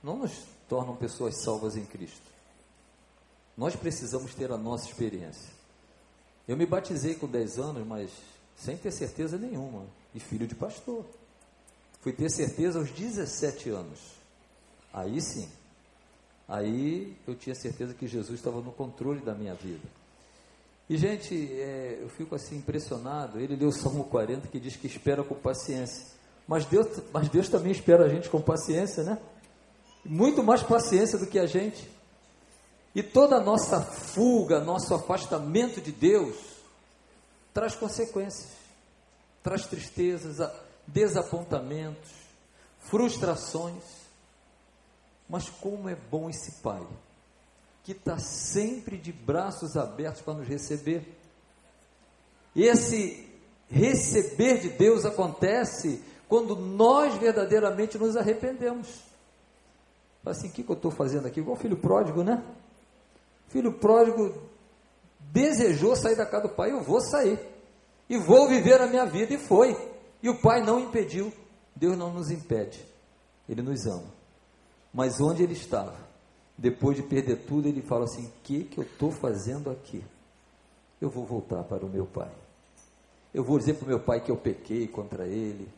[0.00, 2.28] não nos tornam pessoas salvas em Cristo.
[3.56, 5.50] Nós precisamos ter a nossa experiência.
[6.46, 8.12] Eu me batizei com 10 anos, mas
[8.56, 11.04] sem ter certeza nenhuma, e filho de pastor.
[12.00, 13.98] Fui ter certeza aos 17 anos.
[14.92, 15.48] Aí sim.
[16.48, 19.86] Aí eu tinha certeza que Jesus estava no controle da minha vida.
[20.88, 23.38] E, gente, é, eu fico assim impressionado.
[23.38, 26.06] Ele leu o Salmo 40 que diz que espera com paciência.
[26.46, 29.18] Mas Deus, mas Deus também espera a gente com paciência, né?
[30.02, 31.90] Muito mais paciência do que a gente.
[32.94, 36.36] E toda a nossa fuga, nosso afastamento de Deus,
[37.52, 38.48] traz consequências,
[39.42, 40.40] traz tristezas,
[40.88, 42.10] desapontamentos,
[42.80, 43.82] frustrações.
[45.28, 46.84] Mas como é bom esse Pai,
[47.84, 51.16] que está sempre de braços abertos para nos receber.
[52.56, 53.28] Esse
[53.68, 59.02] receber de Deus acontece quando nós verdadeiramente nos arrependemos.
[60.24, 61.40] Assim, o que, que eu estou fazendo aqui?
[61.40, 62.42] Igual filho pródigo, né?
[63.48, 64.34] filho pródigo
[65.32, 67.38] desejou sair da casa do pai, eu vou sair.
[68.08, 69.76] E vou viver a minha vida, e foi.
[70.22, 71.32] E o pai não impediu.
[71.74, 72.84] Deus não nos impede.
[73.48, 74.18] Ele nos ama.
[74.92, 75.96] Mas onde ele estava,
[76.56, 80.04] depois de perder tudo, ele fala assim: O que, que eu estou fazendo aqui?
[81.00, 82.32] Eu vou voltar para o meu pai.
[83.32, 85.68] Eu vou dizer para o meu pai que eu pequei contra ele.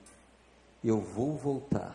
[0.83, 1.95] Eu vou voltar.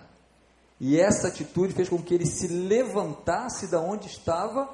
[0.79, 4.69] E essa atitude fez com que ele se levantasse da onde estava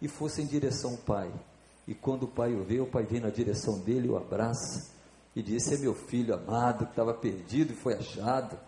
[0.00, 1.32] e fosse em direção ao pai.
[1.88, 4.95] E quando o pai o vê, o pai vem na direção dele, o abraça
[5.36, 8.58] e diz: é meu filho amado que estava perdido e foi achado.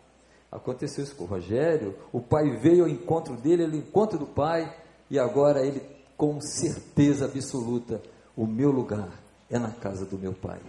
[0.52, 1.96] Aconteceu isso com o Rogério.
[2.12, 4.76] O pai veio ao encontro dele, ao encontro do pai,
[5.10, 5.80] e agora ele,
[6.16, 8.02] com certeza absoluta,
[8.36, 9.10] o meu lugar
[9.50, 10.60] é na casa do meu pai.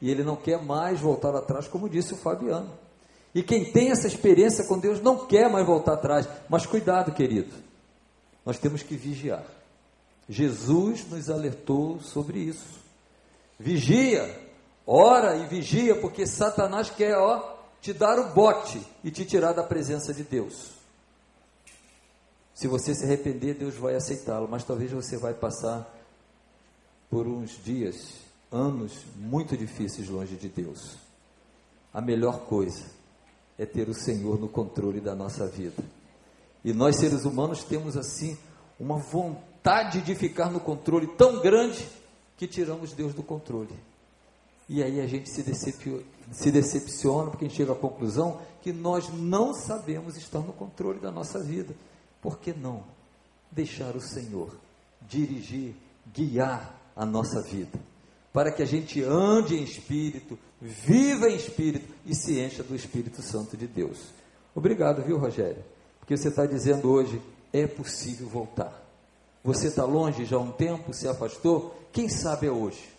[0.00, 2.70] E ele não quer mais voltar atrás, como disse o Fabiano.
[3.32, 6.28] E quem tem essa experiência com Deus não quer mais voltar atrás.
[6.48, 7.54] Mas cuidado, querido,
[8.44, 9.44] nós temos que vigiar.
[10.28, 12.82] Jesus nos alertou sobre isso.
[13.58, 14.41] Vigia,
[14.86, 19.62] ora e vigia, porque Satanás quer, ó, te dar o bote e te tirar da
[19.62, 20.70] presença de Deus.
[22.54, 25.92] Se você se arrepender, Deus vai aceitá-lo, mas talvez você vai passar
[27.10, 28.14] por uns dias,
[28.50, 30.96] anos muito difíceis longe de Deus.
[31.92, 32.84] A melhor coisa
[33.58, 35.82] é ter o Senhor no controle da nossa vida.
[36.64, 38.38] E nós seres humanos temos assim
[38.78, 41.86] uma vontade de ficar no controle tão grande
[42.36, 43.74] que tiramos Deus do controle.
[44.72, 48.72] E aí a gente se, decepciona, se decepciona porque a gente chega à conclusão que
[48.72, 51.74] nós não sabemos estar no controle da nossa vida.
[52.22, 52.82] Por que não
[53.50, 54.56] deixar o Senhor
[55.02, 55.74] dirigir,
[56.14, 57.78] guiar a nossa vida?
[58.32, 63.20] Para que a gente ande em espírito, viva em espírito e se encha do Espírito
[63.20, 63.98] Santo de Deus.
[64.54, 65.62] Obrigado, viu, Rogério?
[66.00, 67.20] Porque você está dizendo hoje,
[67.52, 68.82] é possível voltar.
[69.44, 71.76] Você está longe já há um tempo, se afastou?
[71.92, 72.91] Quem sabe é hoje,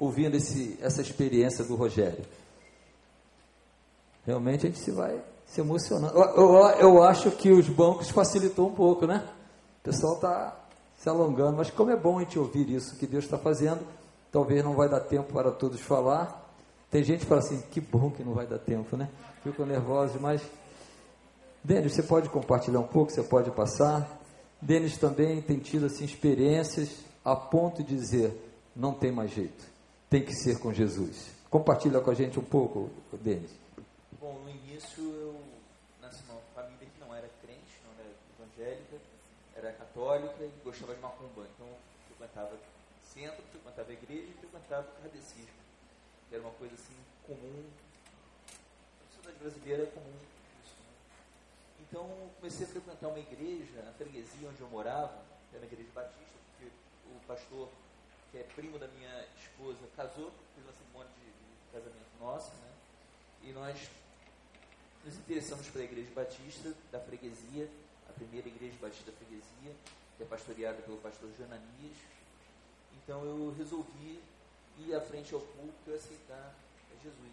[0.00, 2.24] ouvindo esse, essa experiência do Rogério.
[4.26, 6.16] Realmente a gente se vai se emocionando.
[6.18, 9.28] Eu, eu, eu acho que os bancos facilitou um pouco, né?
[9.80, 10.56] O pessoal está
[10.96, 13.80] se alongando, mas como é bom a gente ouvir isso que Deus está fazendo,
[14.32, 16.50] talvez não vai dar tempo para todos falar.
[16.90, 19.08] Tem gente que fala assim, que bom que não vai dar tempo, né?
[19.42, 20.40] Fico nervoso, mas
[21.62, 24.18] Denis, você pode compartilhar um pouco, você pode passar.
[24.62, 26.90] Denis também tem tido assim, experiências
[27.22, 28.34] a ponto de dizer:
[28.74, 29.69] não tem mais jeito,
[30.10, 31.30] tem que ser com Jesus.
[31.48, 32.90] Compartilha com a gente um pouco,
[33.22, 33.50] Denis.
[34.20, 35.40] Bom, no início eu
[36.02, 38.96] nasci numa família que não era crente, não era evangélica,
[39.56, 41.46] era católica e gostava de macumba.
[41.54, 42.54] Então eu frequentava
[43.02, 45.60] centro, frequentava igreja e frequentava kardecismo.
[46.30, 46.96] Era uma coisa assim
[47.26, 47.64] comum,
[49.00, 50.40] a sociedade brasileira é comum
[51.90, 52.06] então
[52.38, 55.12] comecei a frequentar uma igreja, na freguesia onde eu morava,
[55.52, 56.70] era uma igreja batista, porque
[57.06, 57.68] o pastor,
[58.30, 62.72] que é primo da minha esposa, casou, fez uma cerimônia de, de casamento nossa, né?
[63.42, 63.90] E nós
[65.04, 67.68] nos interessamos pela igreja batista da freguesia,
[68.08, 69.74] a primeira igreja batista da freguesia,
[70.16, 71.96] que é pastoreada pelo pastor Jananias.
[72.94, 74.22] Então eu resolvi
[74.78, 76.54] ir à frente ao púlpito e aceitar
[77.02, 77.32] Jesus.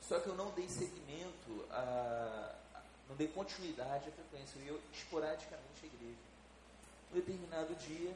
[0.00, 2.54] Só que eu não dei seguimento a,
[3.08, 6.18] não dei continuidade à frequência, eu ia esporadicamente à igreja.
[7.12, 8.14] Um determinado dia,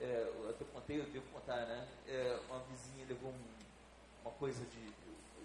[0.00, 1.88] é, eu contei, eu devo contar, né?
[2.06, 3.44] É, uma vizinha levou um,
[4.22, 4.92] uma coisa de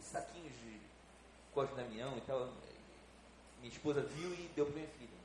[0.01, 0.79] saquinhos de
[1.53, 2.51] código Damião e tal.
[3.59, 5.21] Minha esposa viu e deu para minha filha.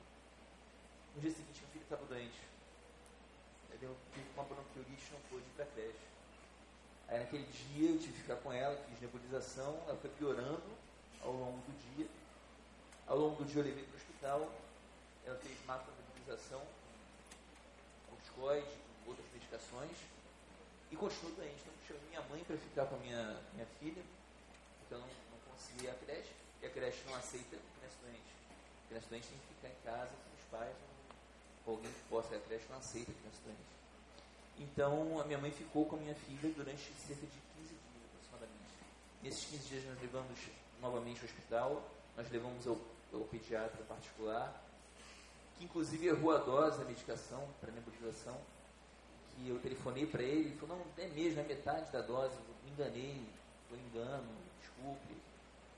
[1.15, 2.41] No dia seguinte, minha filha estava doente.
[3.83, 6.07] Eu tive uma bronquiolite não pude ir para a creche.
[7.09, 10.63] Aí naquele dia eu tive que ficar com ela, fiz nebulização, ela foi piorando
[11.23, 12.07] ao longo do dia.
[13.07, 14.51] Ao longo do dia eu levei para o hospital,
[15.25, 16.63] ela fez macronebulização,
[18.09, 18.86] corticoide,
[19.57, 19.97] medicações,
[20.91, 21.57] e continuou doente.
[21.61, 24.03] Então chamei minha mãe para ficar com a minha, minha filha,
[24.81, 26.33] porque eu não, não conseguia ir à creche,
[26.63, 28.33] e a creche não aceita criança doente.
[28.89, 30.77] Criança doente tem que ficar em casa com os pais,
[31.67, 33.77] ou alguém que possa ir à creche não aceita criança doente.
[34.59, 38.73] Então, a minha mãe ficou com a minha filha durante cerca de 15 dias, aproximadamente.
[39.23, 40.39] Nesses 15 dias, nós levamos
[40.81, 42.79] novamente ao hospital, nós levamos ao,
[43.13, 44.63] ao pediatra particular,
[45.59, 48.39] que inclusive errou a dose da medicação para nebulização,
[49.37, 52.35] que eu telefonei para ele, ele falou, não, é mesmo, é metade da dose,
[52.65, 53.23] me enganei,
[53.69, 54.27] foi engano,
[54.61, 55.15] desculpe.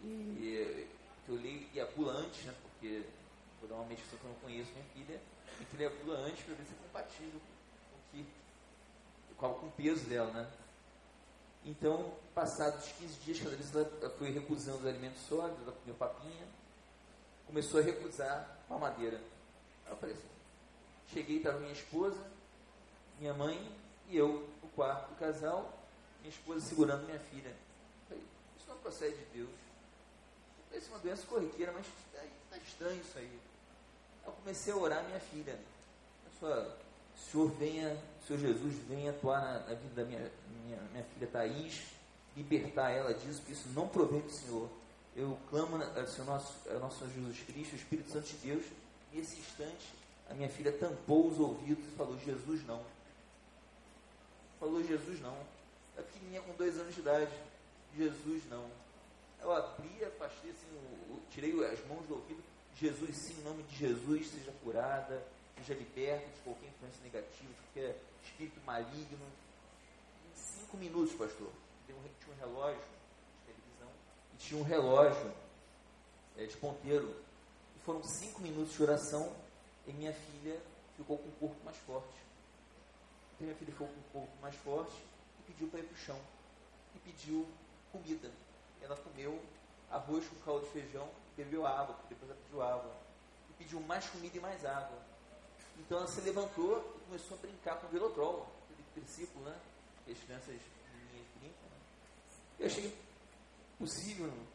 [0.03, 0.87] E
[1.29, 3.05] eu li e a bula antes, né, porque
[3.61, 5.21] vou dar uma medicação que eu não conheço minha filha,
[5.61, 8.27] e que a bula antes para ver se é compatível com o que
[9.37, 10.51] com o peso dela, né?
[11.65, 16.47] Então, passados 15 dias, cada vez ela foi recusando os alimentos sólidos, ela comeu papinha,
[17.47, 19.21] começou a recusar a madeira.
[19.85, 20.29] Aí eu falei assim,
[21.13, 22.19] cheguei, estava minha esposa,
[23.19, 23.77] minha mãe
[24.09, 25.73] e eu no quarto do casal,
[26.21, 27.55] minha esposa segurando minha filha.
[28.09, 28.23] Falei,
[28.59, 29.51] isso não procede de Deus.
[30.69, 33.41] Parece uma doença corriqueira, mas está tá estranho isso aí.
[34.27, 35.59] Eu comecei a orar minha filha.
[36.39, 36.77] Sua
[37.31, 37.97] Senhor venha,
[38.27, 40.31] Senhor Jesus, venha atuar na, na vida da minha,
[40.65, 41.83] minha, minha filha Thaís,
[42.37, 44.71] libertar ela disso, porque isso não provém do Senhor.
[45.17, 48.65] Eu clamo ao Senhor nosso, ao nosso Senhor Jesus Cristo, o Espírito Santo de Deus,
[49.13, 49.93] nesse instante,
[50.31, 52.81] a minha filha tampou os ouvidos e falou, Jesus não.
[54.89, 55.37] Jesus não.
[55.97, 57.33] A pequenininha com dois anos de idade,
[57.97, 58.69] Jesus não.
[59.41, 62.43] Eu abri, afastei assim, tirei as mãos do ouvido,
[62.75, 65.23] Jesus sim, em nome de Jesus, seja curada,
[65.57, 69.27] seja liberta de qualquer influência negativa, de qualquer espírito maligno.
[70.27, 71.51] Em cinco minutos, pastor,
[71.87, 73.89] tinha um relógio de televisão
[74.35, 75.33] e tinha um relógio
[76.37, 77.15] é, de ponteiro.
[77.77, 79.33] E foram cinco minutos de oração
[79.87, 80.61] e minha filha
[80.97, 82.28] ficou com o corpo mais forte.
[83.41, 84.97] Minha filha ficou com o corpo mais forte
[85.39, 86.21] e pediu para ir para o chão.
[86.95, 87.47] E pediu
[87.93, 88.31] comida.
[88.83, 89.41] Ela comeu
[89.91, 92.93] arroz com caldo de feijão, bebeu água, depois ela pediu água.
[93.51, 94.99] E pediu mais comida e mais água.
[95.79, 99.57] Então ela se levantou e começou a brincar com o velotrol, aquele princípio, né?
[100.05, 101.71] Que as crianças meninas brincam.
[101.71, 101.77] Né?
[102.59, 102.99] Eu achei
[103.75, 104.47] impossível, não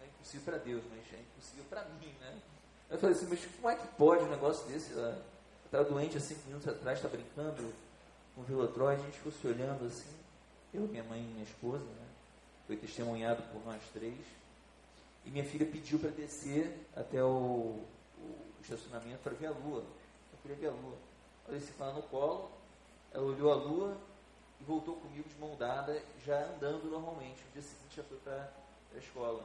[0.00, 2.40] é impossível para Deus, mas é impossível para mim, né?
[2.88, 4.94] Eu falei assim, mas como é que pode um negócio desse?
[4.94, 5.22] Ela
[5.66, 7.74] estava doente há cinco minutos atrás, está brincando
[8.44, 10.14] com o a gente ficou se olhando assim,
[10.72, 12.06] eu, minha mãe e minha esposa, né?
[12.66, 14.18] Foi testemunhado por nós três.
[15.24, 17.82] E minha filha pediu para descer até o,
[18.18, 19.84] o estacionamento para ver a lua
[20.48, 20.96] queria ver a lua.
[21.46, 22.50] Eu desci com ela no colo,
[23.12, 23.96] ela olhou a lua
[24.60, 27.42] e voltou comigo de mão dada, já andando normalmente.
[27.44, 28.50] No dia seguinte já foi para
[28.94, 29.44] a escola.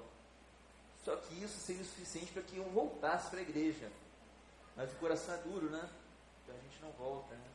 [1.04, 3.92] Só que isso seria o suficiente para que eu voltasse para a igreja.
[4.76, 5.90] Mas o coração é duro, né?
[6.44, 7.53] Então a gente não volta, né?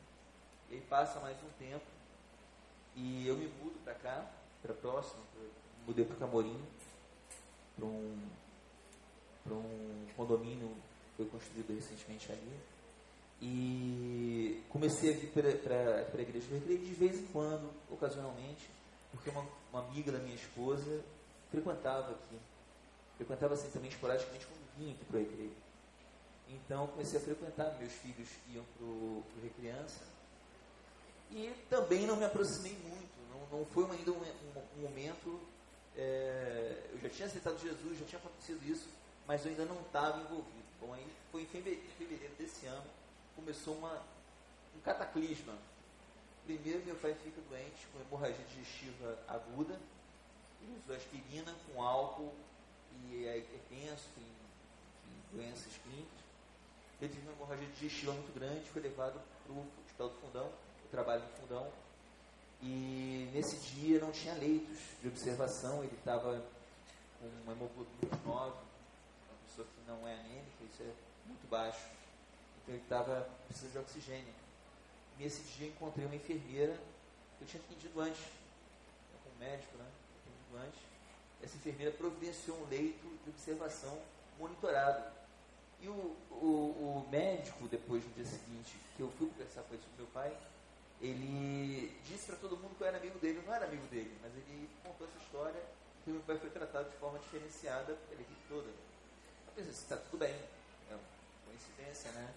[0.70, 1.84] E aí passa mais um tempo
[2.94, 4.26] e eu me mudo para cá,
[4.60, 5.22] para próximo,
[5.86, 6.62] mudei para Camorim,
[7.74, 8.28] para um,
[9.46, 12.60] um condomínio que foi construído recentemente ali.
[13.40, 18.68] E comecei a vir para a igreja recreio de vez em quando, ocasionalmente,
[19.12, 21.02] porque uma, uma amiga da minha esposa
[21.50, 22.38] frequentava aqui.
[23.16, 25.56] Frequentava assim também esporadicamente quando vinha aqui para a igreja.
[26.48, 30.17] Então comecei a frequentar, meus filhos iam para o Recriança.
[31.30, 35.40] E também não me aproximei muito, não, não foi ainda um, um, um momento.
[35.96, 38.88] É, eu já tinha aceitado Jesus, já tinha acontecido isso,
[39.26, 40.68] mas eu ainda não estava envolvido.
[40.80, 42.98] Bom, aí foi em fevereiro desse ano
[43.38, 44.02] começou uma,
[44.76, 45.54] um cataclisma.
[46.44, 49.78] Primeiro, meu pai fica doente com hemorragia digestiva aguda,
[50.60, 52.34] ele usou aspirina com álcool
[53.04, 56.18] e é, é tenso, tem, tem doenças clínicas.
[57.00, 60.50] Ele teve uma hemorragia digestiva muito grande, foi levado para o Hospital do Fundão,
[60.90, 61.70] trabalho no Fundão,
[62.62, 66.44] e nesse dia não tinha leitos de observação, ele estava
[67.20, 70.92] com uma hemoglobina 9, uma pessoa que não é anêmica, isso é
[71.26, 71.98] muito baixo
[72.68, 74.34] ele estava precisando de oxigênio.
[75.18, 76.78] Nesse dia encontrei uma enfermeira
[77.36, 78.22] que eu tinha atendido antes,
[79.24, 79.86] com um médico, né?
[80.22, 80.80] Atendido antes.
[81.42, 83.98] Essa enfermeira providenciou um leito de observação
[84.38, 85.16] monitorado.
[85.80, 89.84] E o, o, o médico, depois no dia seguinte, que eu fui conversar com isso
[89.84, 90.36] com meu pai,
[91.00, 93.38] ele disse para todo mundo que eu era amigo dele.
[93.38, 95.62] Eu não era amigo dele, mas ele contou essa história
[96.04, 98.68] que meu pai foi tratado de forma diferenciada pela equipe toda.
[98.68, 100.34] Eu pensei, está tudo bem,
[100.90, 101.00] é uma
[101.46, 102.34] coincidência, né?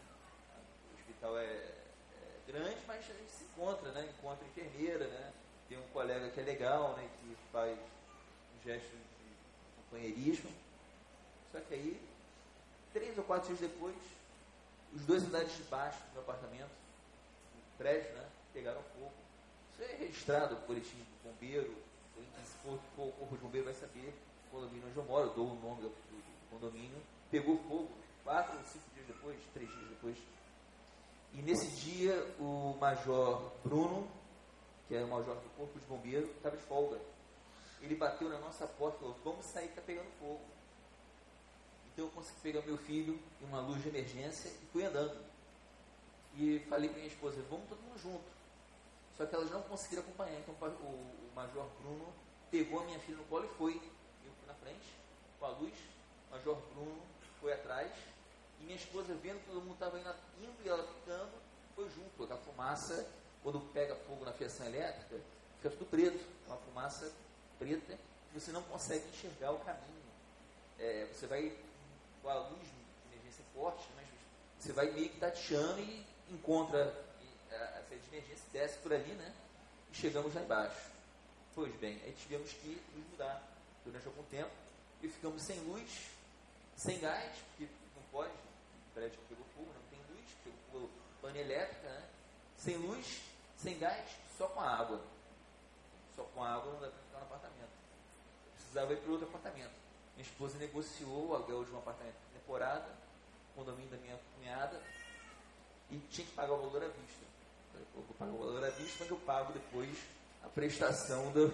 [1.22, 4.09] hospital é, é grande, mas a gente se encontra, né?
[4.18, 5.32] Encontra enfermeira, né?
[5.70, 7.07] Tem um colega que é legal, né?
[7.20, 9.36] Que faz um gesto de
[9.84, 10.51] companheirismo.
[11.51, 12.01] Só que aí,
[12.93, 13.95] três ou quatro dias depois,
[14.93, 16.72] os dois andares de baixo do meu apartamento,
[17.78, 18.30] prédio, né?
[18.54, 19.14] Pegaram fogo.
[19.72, 21.76] Isso é registrado, boletim do bombeiro,
[22.66, 24.14] o corpo de bombeiro vai saber
[24.47, 27.89] o condomínio onde eu moro, eu dou o nome do, do condomínio, pegou fogo
[28.24, 30.18] quatro ou cinco dias depois, três dias depois.
[31.34, 34.08] E nesse dia o major Bruno,
[34.88, 36.99] que era o major do corpo de bombeiro, estava de folga.
[37.82, 40.41] Ele bateu na nossa porta e falou, vamos sair que está pegando fogo.
[41.91, 45.18] Então eu consegui pegar meu filho em uma luz de emergência e fui andando.
[46.36, 48.40] E falei para minha esposa, vamos todo mundo junto.
[49.18, 50.39] Só que elas não conseguiram acompanhar.
[50.39, 52.07] Então o, o Major Bruno
[52.49, 53.76] pegou a minha filha no colo e foi.
[54.26, 54.95] Eu fui na frente,
[55.39, 55.74] com a luz.
[56.30, 57.01] O Major Bruno
[57.39, 57.91] foi atrás.
[58.59, 61.32] E minha esposa, vendo que todo mundo estava indo, indo e ela ficando,
[61.76, 62.32] foi junto.
[62.32, 63.07] A fumaça,
[63.43, 65.20] quando pega fogo na fiação elétrica,
[65.57, 66.24] fica tudo preto.
[66.45, 67.12] É uma fumaça
[67.57, 67.97] preta
[68.34, 70.01] você não consegue enxergar o caminho.
[70.80, 71.53] É, você vai
[72.22, 74.07] com a luz de emergência forte, mas
[74.57, 76.93] você vai meio que tateando e encontra
[77.56, 79.34] a saída de emergência, desce por ali, né?
[79.91, 80.91] E chegamos lá embaixo.
[81.54, 83.43] Pois bem, aí tivemos que nos mudar
[83.84, 84.52] durante algum tempo
[85.02, 86.08] e ficamos sem luz,
[86.78, 90.89] sem gás, porque não pode, o prédio pegou fogo, não tem luz, pegou
[91.22, 92.10] pane elétrica, né?
[92.58, 93.22] Sem luz,
[93.58, 94.06] sem gás,
[94.38, 95.02] só com a água.
[96.16, 97.72] Só com a água não dá para ficar no apartamento.
[98.56, 99.74] Precisava ir para outro apartamento.
[100.16, 102.88] Minha esposa negociou o aluguel de um apartamento de temporada,
[103.56, 104.82] condomínio da minha cunhada,
[105.89, 107.30] e tinha que pagar o valor à vista.
[107.95, 109.89] Eu vou o valor à vista, mas eu pago depois
[110.43, 111.47] a prestação do,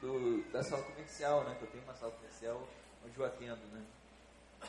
[0.00, 1.56] do, da sala comercial, né?
[1.58, 2.68] Que eu tenho uma sala comercial
[3.04, 3.84] onde eu atendo, né?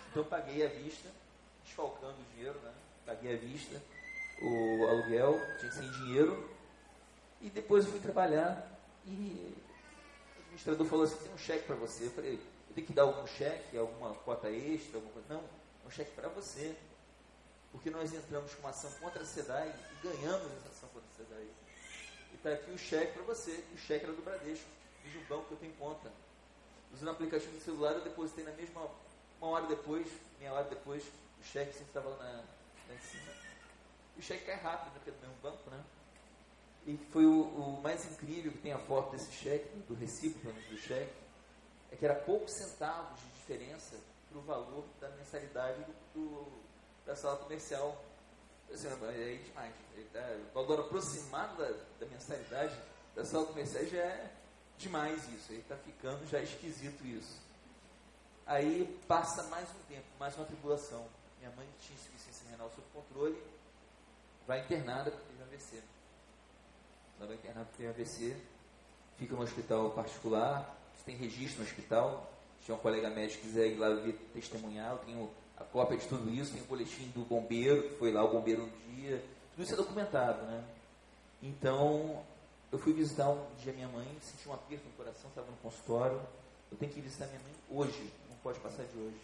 [0.09, 1.09] Então eu paguei à vista,
[1.63, 2.73] desfalcando o dinheiro, né?
[3.05, 3.81] Paguei à vista
[4.41, 6.49] o aluguel, tinha que ser em dinheiro.
[7.41, 8.67] E depois eu fui trabalhar
[9.05, 9.55] e
[10.37, 12.05] o administrador falou assim, tem um cheque para você.
[12.05, 15.33] Eu falei, eu tenho que dar algum cheque, alguma cota extra, alguma coisa?
[15.33, 16.75] Não, é um cheque para você.
[17.75, 21.17] Porque nós entramos com uma ação contra a SEDAI e ganhamos essa ação contra a
[21.17, 21.45] SEDAI.
[22.31, 23.51] E está aqui o cheque para você.
[23.73, 24.65] O cheque era do Bradesco,
[25.03, 26.09] de um banco que eu tenho conta.
[26.93, 28.89] Usando o aplicativo do celular, eu depositei na mesma,
[29.41, 30.07] uma hora depois,
[30.39, 32.45] meia hora depois, o cheque sempre estava lá,
[32.87, 33.33] lá em cima.
[34.15, 35.83] E o cheque cai rápido, porque é do mesmo banco, né?
[36.87, 40.77] E foi o, o, mais incrível que tem a foto desse cheque, do recibo do
[40.77, 41.13] cheque,
[41.91, 43.97] é que era poucos centavos de diferença
[44.29, 46.64] para o valor da mensalidade do, do,
[47.05, 48.03] da sala comercial.
[48.73, 49.73] Assim, é demais.
[50.11, 50.19] Tá,
[50.51, 52.75] o valor aproximado da, da mensalidade
[53.15, 54.31] da sala comercial já é
[54.77, 55.51] demais isso.
[55.51, 57.39] Aí está ficando já esquisito isso.
[58.45, 61.07] Aí passa mais um tempo, mais uma tribulação.
[61.39, 63.41] Minha mãe tinha insuficiência renal sob controle,
[64.47, 65.83] vai internada porque teve AVC.
[67.17, 68.41] Ela vai internada porque teve AVC,
[69.17, 70.75] fica no hospital particular,
[71.05, 72.31] tem registro no hospital.
[72.65, 76.29] Se um colega médico quiser ir lá ver, testemunhar, eu tenho a cópia de tudo
[76.29, 79.73] isso, tem o boletim do bombeiro, que foi lá o bombeiro um dia, tudo isso
[79.73, 80.63] é documentado, né?
[81.41, 82.23] Então,
[82.71, 86.21] eu fui visitar um dia minha mãe, senti um aperto no coração, estava no consultório,
[86.71, 89.21] eu tenho que visitar minha mãe hoje, não pode passar de hoje.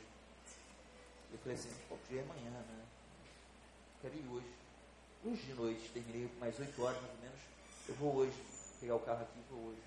[1.34, 2.84] Eu falei assim, pô, dia é amanhã, né?
[4.02, 4.48] Quero ir hoje.
[5.24, 7.40] Hoje de noite, terminei mais 8 horas mais ou menos,
[7.88, 8.34] eu vou hoje,
[8.80, 9.82] pegar o carro aqui e vou hoje.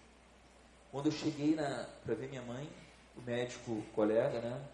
[0.92, 2.68] Quando eu cheguei para ver minha mãe,
[3.16, 4.64] o médico, o colega, né?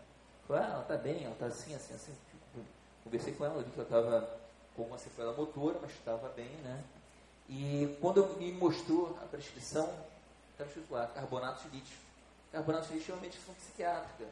[0.50, 2.12] Falou, ah, ela está bem, ela está assim, assim, assim.
[3.04, 4.40] Conversei com ela, vi que ela estava
[4.74, 6.82] com uma sequela motora, mas estava bem, né?
[7.48, 9.88] E quando me mostrou a prescrição,
[10.50, 11.96] estava escrito lá, carbonato de lítio.
[12.50, 14.24] Carbonato de lítio é uma medicação psiquiátrica,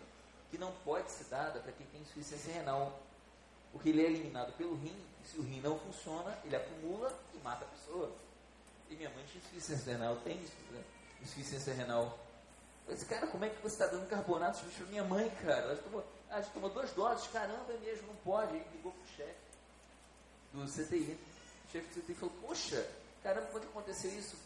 [0.51, 2.99] que não pode ser dada para quem tem insuficiência renal.
[3.71, 7.39] Porque ele é eliminado pelo rim, e se o rim não funciona, ele acumula e
[7.45, 8.11] mata a pessoa.
[8.91, 10.83] E minha mãe tinha insuficiência renal, tem né?
[11.23, 12.19] insuficiência renal.
[12.89, 15.61] Eu disse, cara, como é que você está dando carbonato de minha mãe, cara?
[15.61, 18.55] Ela tomou, ah, tomou duas doses, caramba, é mesmo, não pode.
[18.55, 19.36] Aí ligou pro chefe
[20.55, 21.18] do CTI.
[21.66, 22.89] O chefe do CTI falou, poxa,
[23.22, 24.36] caramba, que aconteceu isso?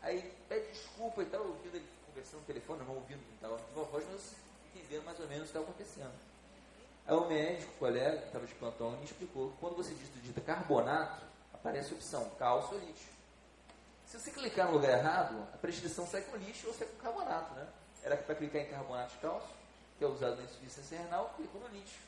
[0.00, 4.04] Aí pede desculpa e tal, ouvindo ele conversando no telefone, não ouvindo estava a voz,
[4.10, 4.34] mas
[4.74, 6.12] entendendo mais ou menos o que estava acontecendo.
[7.06, 10.40] Aí o médico, o colega, que estava de plantão, me explicou que quando você digita
[10.40, 11.22] carbonato,
[11.52, 13.10] aparece a opção cálcio ou lixo.
[14.06, 17.54] Se você clicar no lugar errado, a prescrição sai com lixo ou sai com carbonato,
[17.54, 17.66] né?
[18.02, 19.48] Era para clicar em carbonato de cálcio,
[19.98, 21.98] que é usado na insuficiência renal, clicou no lixo,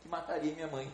[0.00, 0.92] que mataria minha mãe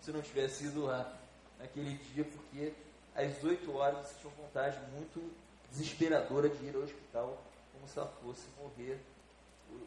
[0.00, 1.12] se não tivesse ido lá
[1.58, 2.72] naquele dia, porque
[3.14, 5.32] às 8 horas você tinha uma vontade muito
[5.70, 7.42] desesperadora de ir ao hospital,
[7.72, 9.00] como se ela fosse morrer,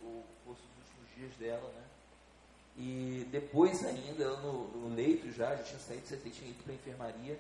[0.03, 1.83] ou, fosse os últimos dias dela, né?
[2.77, 6.73] E depois ainda, ela no, no leito já, já tinha saído, você tinha ido para
[6.73, 7.39] a enfermaria,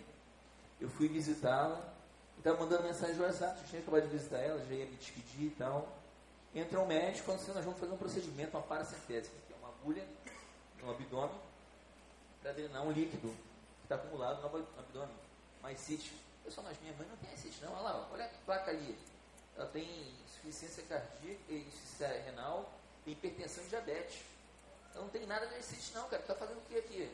[0.79, 1.93] eu fui visitá-la,
[2.37, 5.47] estava mandando mensagem no WhatsApp, eu tinha acabado de visitar ela, já ia me despedir
[5.47, 5.98] e tal.
[6.53, 9.69] Entra um médico, falando assim, nós vamos fazer um procedimento, uma paracentese, que é uma
[9.69, 10.03] agulha
[10.81, 11.39] no abdômen,
[12.41, 14.47] para drenar um líquido que está acumulado no
[14.79, 15.15] abdômen,
[15.61, 16.11] mais sítio.
[16.43, 18.97] Pessoal, mas minha mãe não tem sítio não, olha lá, olha a placa ali.
[19.55, 22.71] Ela tem insuficiência cardíaca, insuficiência renal,
[23.05, 24.21] tem hipertensão e diabetes.
[24.95, 27.11] Ela não tem nada de sítio não, cara, está fazendo o que aqui?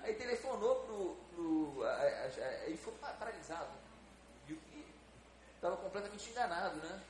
[0.00, 1.16] Aí telefonou pro.
[1.34, 3.70] pro a, a, a, ele foi paralisado.
[4.46, 4.84] Viu que
[5.54, 7.02] estava completamente enganado, né?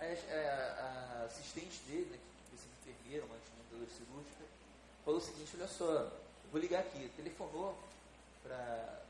[0.00, 2.18] Aí a, assistente dele, né,
[2.48, 4.44] que esse enfermeiro, uma administradora cirúrgica,
[5.04, 7.10] falou o seguinte, olha só, eu vou ligar aqui.
[7.16, 7.76] Telefonou
[8.42, 9.02] para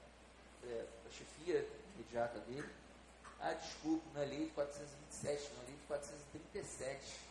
[0.64, 2.68] é, a chefia imediata dele.
[3.40, 7.28] Ah, desculpe, na lei de 427, na lei de 437.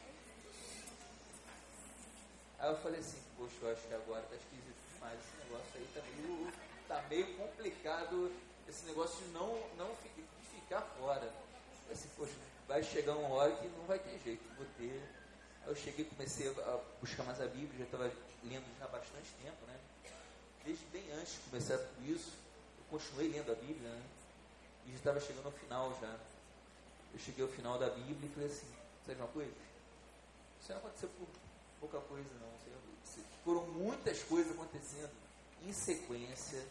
[2.60, 5.88] Aí eu falei assim, poxa, eu acho que agora está esquisito demais esse negócio aí,
[5.94, 6.54] tá meio,
[6.88, 8.32] tá meio complicado
[8.68, 9.48] esse negócio de não,
[9.78, 11.32] não de ficar fora.
[11.88, 12.34] Eu assim, poxa,
[12.68, 15.02] vai chegar uma hora que não vai ter jeito, vou ter.
[15.64, 18.12] Aí eu cheguei comecei a buscar mais a Bíblia, já estava
[18.44, 19.80] lendo já há bastante tempo, né?
[20.66, 22.34] Desde bem antes de começar tudo isso,
[22.78, 24.04] eu continuei lendo a Bíblia, né?
[24.86, 26.20] E já estava chegando ao final já.
[27.14, 28.68] Eu cheguei ao final da Bíblia e falei assim,
[29.06, 29.52] sabe uma coisa?
[30.62, 31.28] Isso não aconteceu por
[31.80, 32.58] pouca coisa não.
[33.44, 35.10] Foram muitas coisas acontecendo
[35.64, 36.62] em sequência,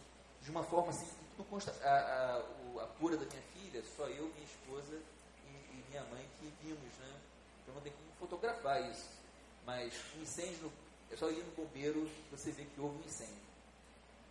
[0.43, 4.27] de uma forma assim, tudo consta, a, a, a cura da minha filha, só eu,
[4.27, 5.01] minha esposa
[5.89, 7.19] minha mãe que vimos, né?
[7.61, 9.09] Então não tem como fotografar isso.
[9.65, 10.71] Mas um incêndio,
[11.11, 13.47] é só ir no bombeiro você vê que houve um incêndio.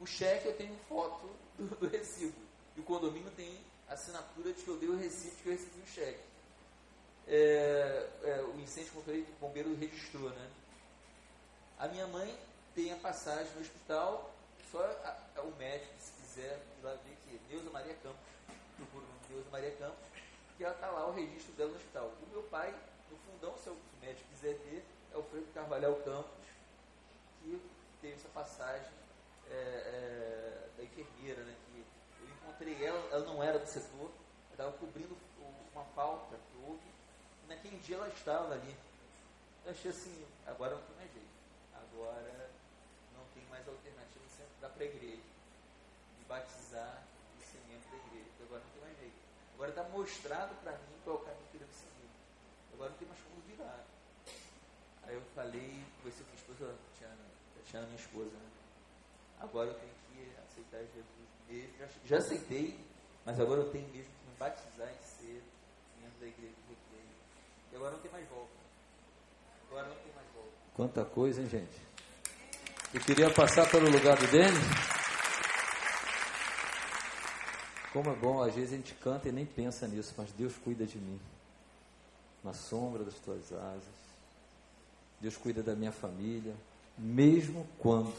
[0.01, 2.35] O cheque eu tenho foto do, do recibo.
[2.77, 5.81] E o condomínio tem assinatura de que eu dei o recibo de que eu recebi
[5.81, 6.21] o cheque.
[7.29, 10.51] É, é, o incêndio, falei, o bombeiro registrou, né?
[11.79, 12.39] A minha mãe
[12.75, 14.33] tem a passagem no hospital,
[14.71, 18.21] só a, a, o médico, se quiser ir lá ver que Neuza Maria Campos,
[18.77, 20.16] procura o Neuza Maria Campos,
[20.57, 22.13] que ela está lá o registro dela no hospital.
[22.23, 22.75] O meu pai,
[23.11, 26.47] no fundão, se o médico quiser ver, é o Freire Carvalhal Campos,
[27.43, 27.61] que
[28.01, 28.91] teve essa passagem
[29.51, 31.85] é, é, da enfermeira, né, que
[32.23, 34.11] eu encontrei ela, ela não era do setor,
[34.51, 35.17] estava cobrindo
[35.75, 36.87] uma falta que houve,
[37.45, 38.75] e naquele dia ela estava ali.
[39.65, 41.37] Eu achei assim, agora não tem mais jeito
[41.97, 42.51] agora
[43.15, 44.25] não tem mais alternativa
[44.61, 45.23] dar para a igreja,
[46.19, 47.03] de batizar
[47.41, 48.31] e ser membro da igreja.
[48.43, 49.17] Agora não tem mais jeito.
[49.57, 52.11] Agora está mostrado para mim qual é o caminho que eu devo seguir.
[52.75, 53.85] Agora não tem mais como virar.
[55.05, 57.25] Aí eu falei, conversei com minha esposa, Tiana,
[57.65, 58.51] Tiana minha esposa, né?
[59.41, 61.07] Agora eu tenho que aceitar Jesus
[61.49, 61.79] mesmo.
[61.79, 62.79] Já, já aceitei,
[63.25, 65.43] mas agora eu tenho mesmo que me batizar e ser
[66.03, 67.17] membro da igreja de recreio.
[67.73, 68.53] E agora não tem mais volta.
[69.71, 70.53] Agora não tem mais volta.
[70.75, 71.81] Quanta coisa, hein, gente?
[72.93, 74.96] Eu queria passar pelo lugar do Denis.
[77.97, 80.85] Como é bom, às vezes a gente canta e nem pensa nisso, mas Deus cuida
[80.85, 81.19] de mim.
[82.45, 83.89] Na sombra das tuas asas.
[85.19, 86.55] Deus cuida da minha família,
[86.99, 88.13] mesmo quando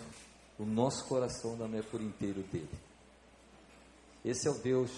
[0.58, 2.68] o nosso coração não é por inteiro dele.
[4.26, 4.90] Esse é o Deus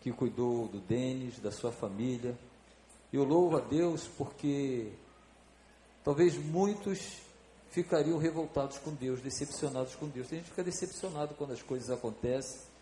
[0.00, 2.34] que cuidou do Denis, da sua família.
[3.12, 4.92] Eu louvo a Deus porque
[6.02, 7.18] talvez muitos
[7.68, 10.32] ficariam revoltados com Deus, decepcionados com Deus.
[10.32, 12.72] A gente fica decepcionado quando as coisas acontecem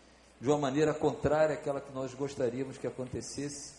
[0.43, 3.75] de uma maneira contrária àquela que nós gostaríamos que acontecesse.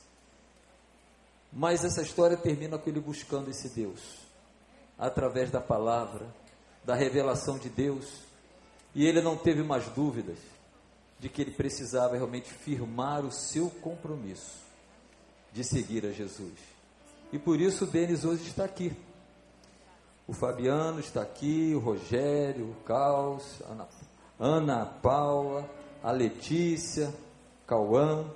[1.52, 4.00] Mas essa história termina com ele buscando esse Deus,
[4.98, 6.26] através da palavra,
[6.82, 8.20] da revelação de Deus,
[8.94, 10.38] e ele não teve mais dúvidas
[11.20, 14.64] de que ele precisava realmente firmar o seu compromisso
[15.52, 16.58] de seguir a Jesus.
[17.30, 18.96] E por isso Denis hoje está aqui
[20.26, 23.86] o Fabiano está aqui, o Rogério, o Caos, Ana,
[24.40, 25.68] Ana Paula,
[26.04, 27.12] a Letícia,
[27.66, 28.30] Cauã.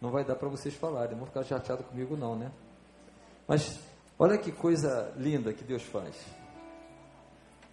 [0.00, 2.50] Não vai dar para vocês falarem, não vão ficar chateados comigo não, né?
[3.46, 3.78] Mas
[4.18, 6.16] olha que coisa linda que Deus faz.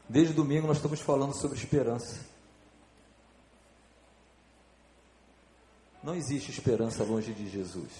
[0.08, 2.24] Desde domingo nós estamos falando sobre esperança.
[6.04, 7.92] Não existe esperança longe de Jesus.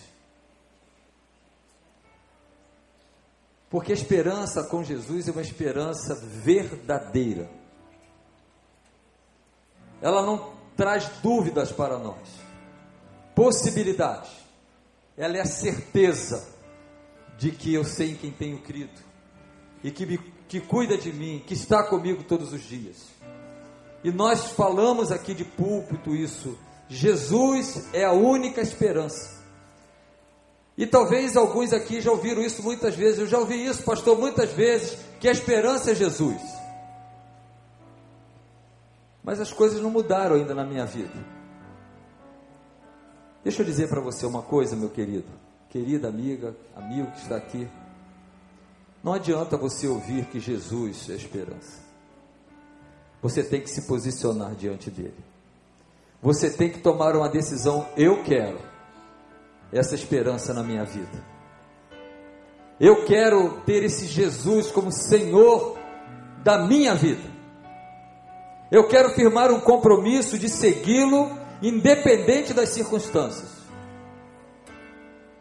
[3.70, 7.50] Porque a esperança com Jesus é uma esperança verdadeira.
[10.02, 12.16] Ela não traz dúvidas para nós,
[13.36, 14.30] possibilidades.
[15.18, 16.48] Ela é a certeza
[17.38, 19.02] de que eu sei em quem tenho crido
[19.84, 22.98] e que, me, que cuida de mim, que está comigo todos os dias.
[24.04, 26.58] E nós falamos aqui de púlpito isso.
[26.88, 29.36] Jesus é a única esperança.
[30.78, 33.20] E talvez alguns aqui já ouviram isso muitas vezes.
[33.20, 36.40] Eu já ouvi isso, pastor, muitas vezes, que a esperança é Jesus.
[39.28, 41.12] Mas as coisas não mudaram ainda na minha vida.
[43.44, 45.28] Deixa eu dizer para você uma coisa, meu querido,
[45.70, 47.68] querida amiga, amigo que está aqui.
[49.04, 51.82] Não adianta você ouvir que Jesus é esperança.
[53.22, 55.20] Você tem que se posicionar diante dele.
[56.22, 57.86] Você tem que tomar uma decisão.
[57.98, 58.62] Eu quero
[59.74, 61.22] essa esperança na minha vida.
[62.80, 65.78] Eu quero ter esse Jesus como Senhor
[66.46, 67.37] da minha vida.
[68.72, 73.50] Eu quero firmar um compromisso de segui-lo, independente das circunstâncias.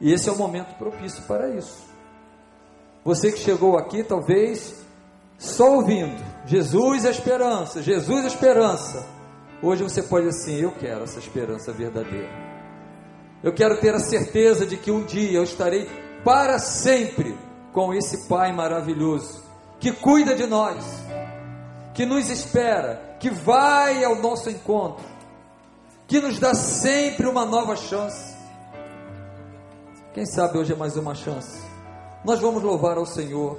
[0.01, 1.85] E esse é o momento propício para isso.
[3.05, 4.85] Você que chegou aqui, talvez
[5.39, 9.07] só ouvindo Jesus é esperança, Jesus é esperança.
[9.63, 12.31] Hoje você pode dizer assim: Eu quero essa esperança verdadeira.
[13.43, 15.89] Eu quero ter a certeza de que um dia eu estarei
[16.25, 17.37] para sempre
[17.73, 19.45] com esse Pai maravilhoso
[19.79, 20.85] que cuida de nós,
[21.95, 25.05] que nos espera, que vai ao nosso encontro,
[26.07, 28.37] que nos dá sempre uma nova chance.
[30.13, 31.61] Quem sabe hoje é mais uma chance.
[32.25, 33.59] Nós vamos louvar ao Senhor,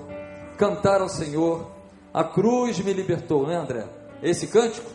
[0.57, 1.69] cantar ao Senhor.
[2.13, 3.85] A cruz me libertou, não é, André?
[4.21, 4.89] Esse cântico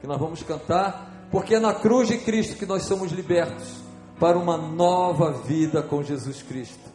[0.00, 3.82] que nós vamos cantar, porque é na cruz de Cristo que nós somos libertos
[4.18, 6.92] para uma nova vida com Jesus Cristo.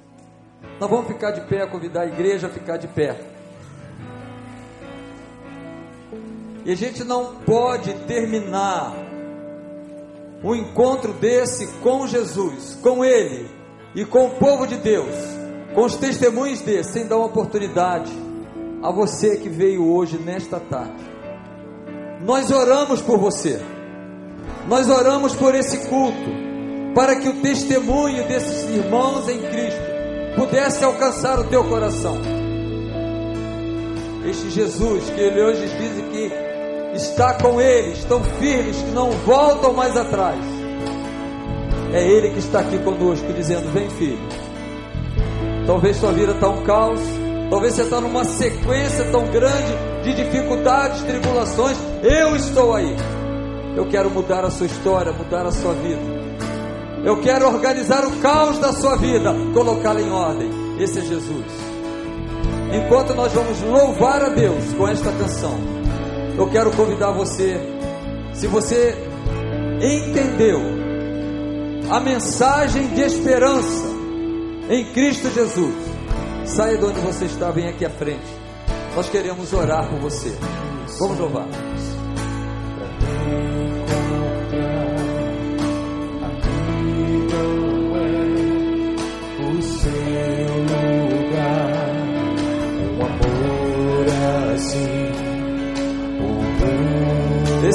[0.79, 3.38] Nós vamos ficar de pé, convidar a igreja a ficar de pé.
[6.65, 8.93] E a gente não pode terminar
[10.43, 13.49] um encontro desse com Jesus, com Ele
[13.95, 15.13] e com o povo de Deus,
[15.73, 18.11] com os testemunhos desse, sem dar uma oportunidade
[18.81, 21.09] a você que veio hoje nesta tarde.
[22.21, 23.61] Nós oramos por você,
[24.67, 26.49] nós oramos por esse culto,
[26.93, 29.89] para que o testemunho desses irmãos em Cristo
[30.35, 32.17] pudesse alcançar o teu coração.
[34.25, 36.48] Este Jesus que ele hoje diz que
[36.93, 40.39] está com eles, estão firmes, que não voltam mais atrás.
[41.93, 44.19] É Ele que está aqui conosco, dizendo: Vem, filho.
[45.65, 46.99] Talvez sua vida está um caos,
[47.49, 51.77] talvez você está numa sequência tão grande de dificuldades, tribulações.
[52.01, 52.95] Eu estou aí.
[53.75, 56.01] Eu quero mudar a sua história, mudar a sua vida.
[57.03, 60.49] Eu quero organizar o caos da sua vida, colocá-la em ordem.
[60.79, 61.45] Esse é Jesus.
[62.73, 65.78] Enquanto nós vamos louvar a Deus com esta canção,
[66.39, 67.59] eu quero convidar você,
[68.33, 68.95] se você
[69.81, 70.61] entendeu
[71.91, 73.87] a mensagem de esperança
[74.69, 75.75] em Cristo Jesus,
[76.45, 78.23] saia de onde você está, vem aqui à frente.
[78.95, 80.33] Nós queremos orar por você.
[80.97, 81.68] Vamos louvar.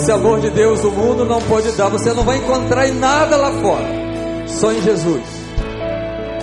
[0.04, 1.88] Esse amor de Deus o mundo não pode dar.
[1.88, 3.86] Você não vai encontrar em nada lá fora,
[4.46, 5.22] só em Jesus.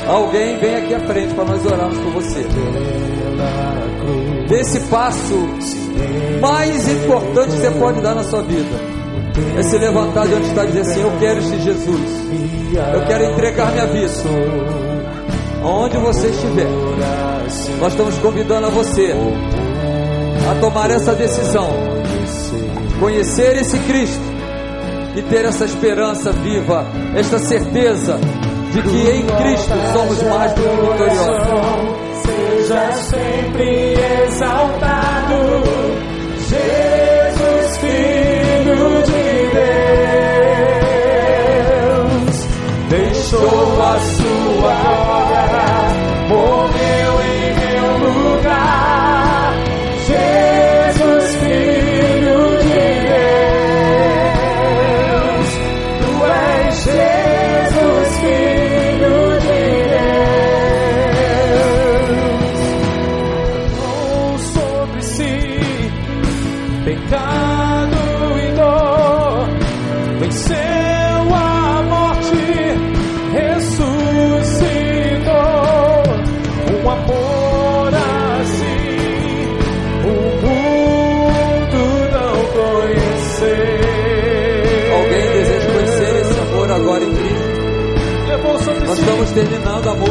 [0.08, 2.44] Alguém vem aqui à frente para nós orarmos por você.
[4.52, 5.36] Esse passo
[6.42, 8.80] mais importante que você pode dar na sua vida
[9.56, 12.12] é se levantar de onde está e dizer assim: Eu quero este Jesus,
[12.96, 14.12] eu quero entregar minha vida.
[15.64, 16.68] Onde você estiver,
[17.80, 19.14] nós estamos convidando a você
[20.50, 22.01] a tomar essa decisão
[23.02, 24.24] conhecer esse Cristo
[25.16, 26.86] e ter essa esperança viva,
[27.16, 28.20] esta certeza
[28.72, 31.48] de que em Cristo somos mais do que vitoriosos.
[32.22, 33.96] Seja sempre
[34.28, 35.36] exaltado,
[36.48, 36.91] Jesus,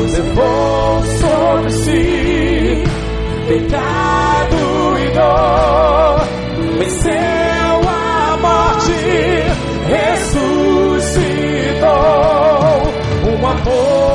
[0.07, 2.84] levou sobre si
[3.48, 6.20] pecado e dor,
[6.78, 8.92] venceu a morte,
[9.88, 11.20] ressuscitou,
[13.28, 14.09] um amor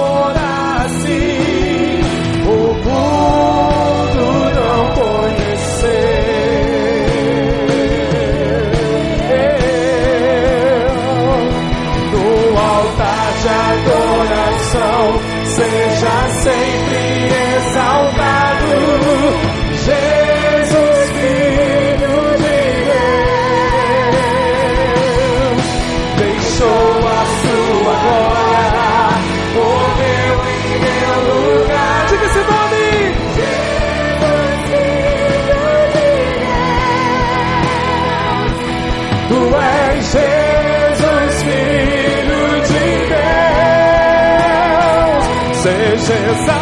[46.07, 46.54] Deus,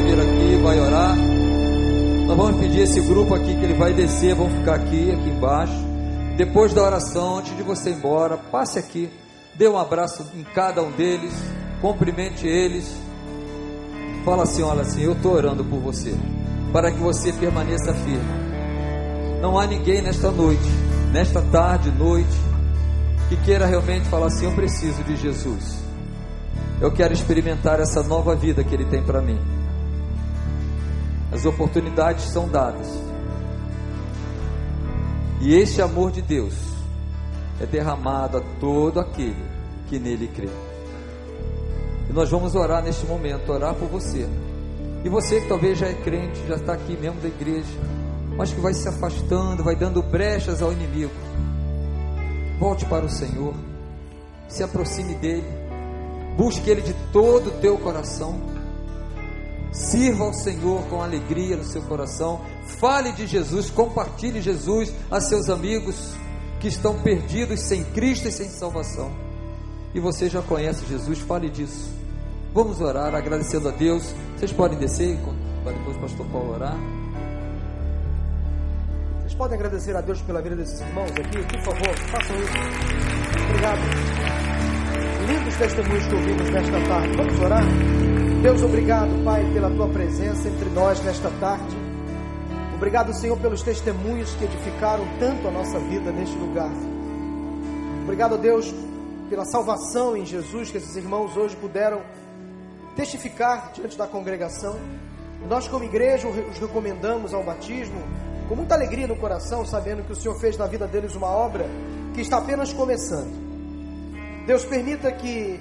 [0.00, 1.16] vai vir aqui, vai orar.
[2.26, 5.74] Nós vamos pedir esse grupo aqui que ele vai descer, vão ficar aqui, aqui embaixo.
[6.36, 9.10] Depois da oração, antes de você ir embora, passe aqui,
[9.54, 11.34] dê um abraço em cada um deles,
[11.80, 12.90] cumprimente eles.
[14.24, 16.14] Fala assim: olha assim, eu estou orando por você,
[16.72, 18.40] para que você permaneça firme.
[19.42, 20.70] Não há ninguém nesta noite,
[21.12, 22.38] nesta tarde, noite,
[23.28, 25.80] que queira realmente falar assim: eu preciso de Jesus.
[26.80, 29.38] Eu quero experimentar essa nova vida que Ele tem para mim.
[31.32, 32.88] As oportunidades são dadas.
[35.40, 36.54] E este amor de Deus
[37.60, 39.42] é derramado a todo aquele
[39.88, 40.48] que nele crê.
[42.08, 44.28] E nós vamos orar neste momento, orar por você.
[45.04, 47.78] E você que talvez já é crente, já está aqui mesmo da igreja,
[48.36, 51.12] mas que vai se afastando, vai dando brechas ao inimigo.
[52.58, 53.54] Volte para o Senhor,
[54.48, 55.46] se aproxime dele,
[56.36, 58.49] busque ele de todo o teu coração.
[59.72, 62.40] Sirva ao Senhor com alegria no seu coração.
[62.78, 66.12] Fale de Jesus, compartilhe Jesus a seus amigos
[66.58, 69.10] que estão perdidos sem Cristo e sem salvação.
[69.94, 71.90] E você já conhece Jesus, fale disso.
[72.52, 74.14] Vamos orar agradecendo a Deus.
[74.36, 75.18] Vocês podem descer
[75.62, 76.76] para depois o pastor Paulo orar.
[79.20, 81.38] Vocês podem agradecer a Deus pela vida desses irmãos aqui?
[81.38, 83.44] Por favor, façam isso.
[83.48, 83.80] Obrigado.
[85.28, 87.16] Lindos testemunhos que ouvimos nesta tarde.
[87.16, 87.99] Vamos orar?
[88.42, 91.76] Deus, obrigado, Pai, pela tua presença entre nós nesta tarde.
[92.74, 96.70] Obrigado, Senhor, pelos testemunhos que edificaram tanto a nossa vida neste lugar.
[98.02, 98.74] Obrigado, Deus,
[99.28, 102.00] pela salvação em Jesus que esses irmãos hoje puderam
[102.96, 104.74] testificar diante da congregação.
[105.46, 108.00] Nós, como igreja, os recomendamos ao batismo
[108.48, 111.66] com muita alegria no coração, sabendo que o Senhor fez na vida deles uma obra
[112.14, 113.30] que está apenas começando.
[114.46, 115.60] Deus permita que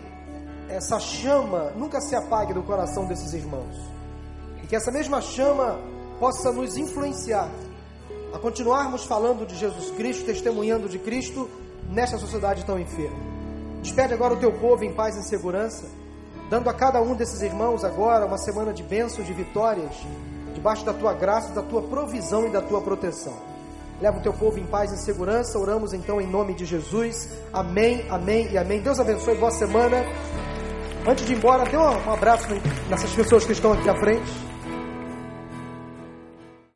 [0.69, 3.75] essa chama nunca se apague do coração desses irmãos
[4.63, 5.79] e que essa mesma chama
[6.19, 7.49] possa nos influenciar
[8.33, 11.49] a continuarmos falando de Jesus Cristo, testemunhando de Cristo
[11.89, 13.17] nesta sociedade tão enferma.
[13.81, 15.87] Despede agora o teu povo em paz e segurança,
[16.49, 19.95] dando a cada um desses irmãos agora uma semana de bênçãos, de vitórias,
[20.53, 23.33] debaixo da tua graça, da tua provisão e da tua proteção.
[24.01, 25.59] Leva o teu povo em paz e segurança.
[25.59, 27.29] Oramos então em nome de Jesus.
[27.51, 28.81] Amém, amém e amém.
[28.81, 29.35] Deus abençoe.
[29.35, 30.05] Boa semana.
[31.07, 32.47] Antes de ir embora, dê um abraço
[32.89, 34.48] nessas pessoas que estão aqui à frente.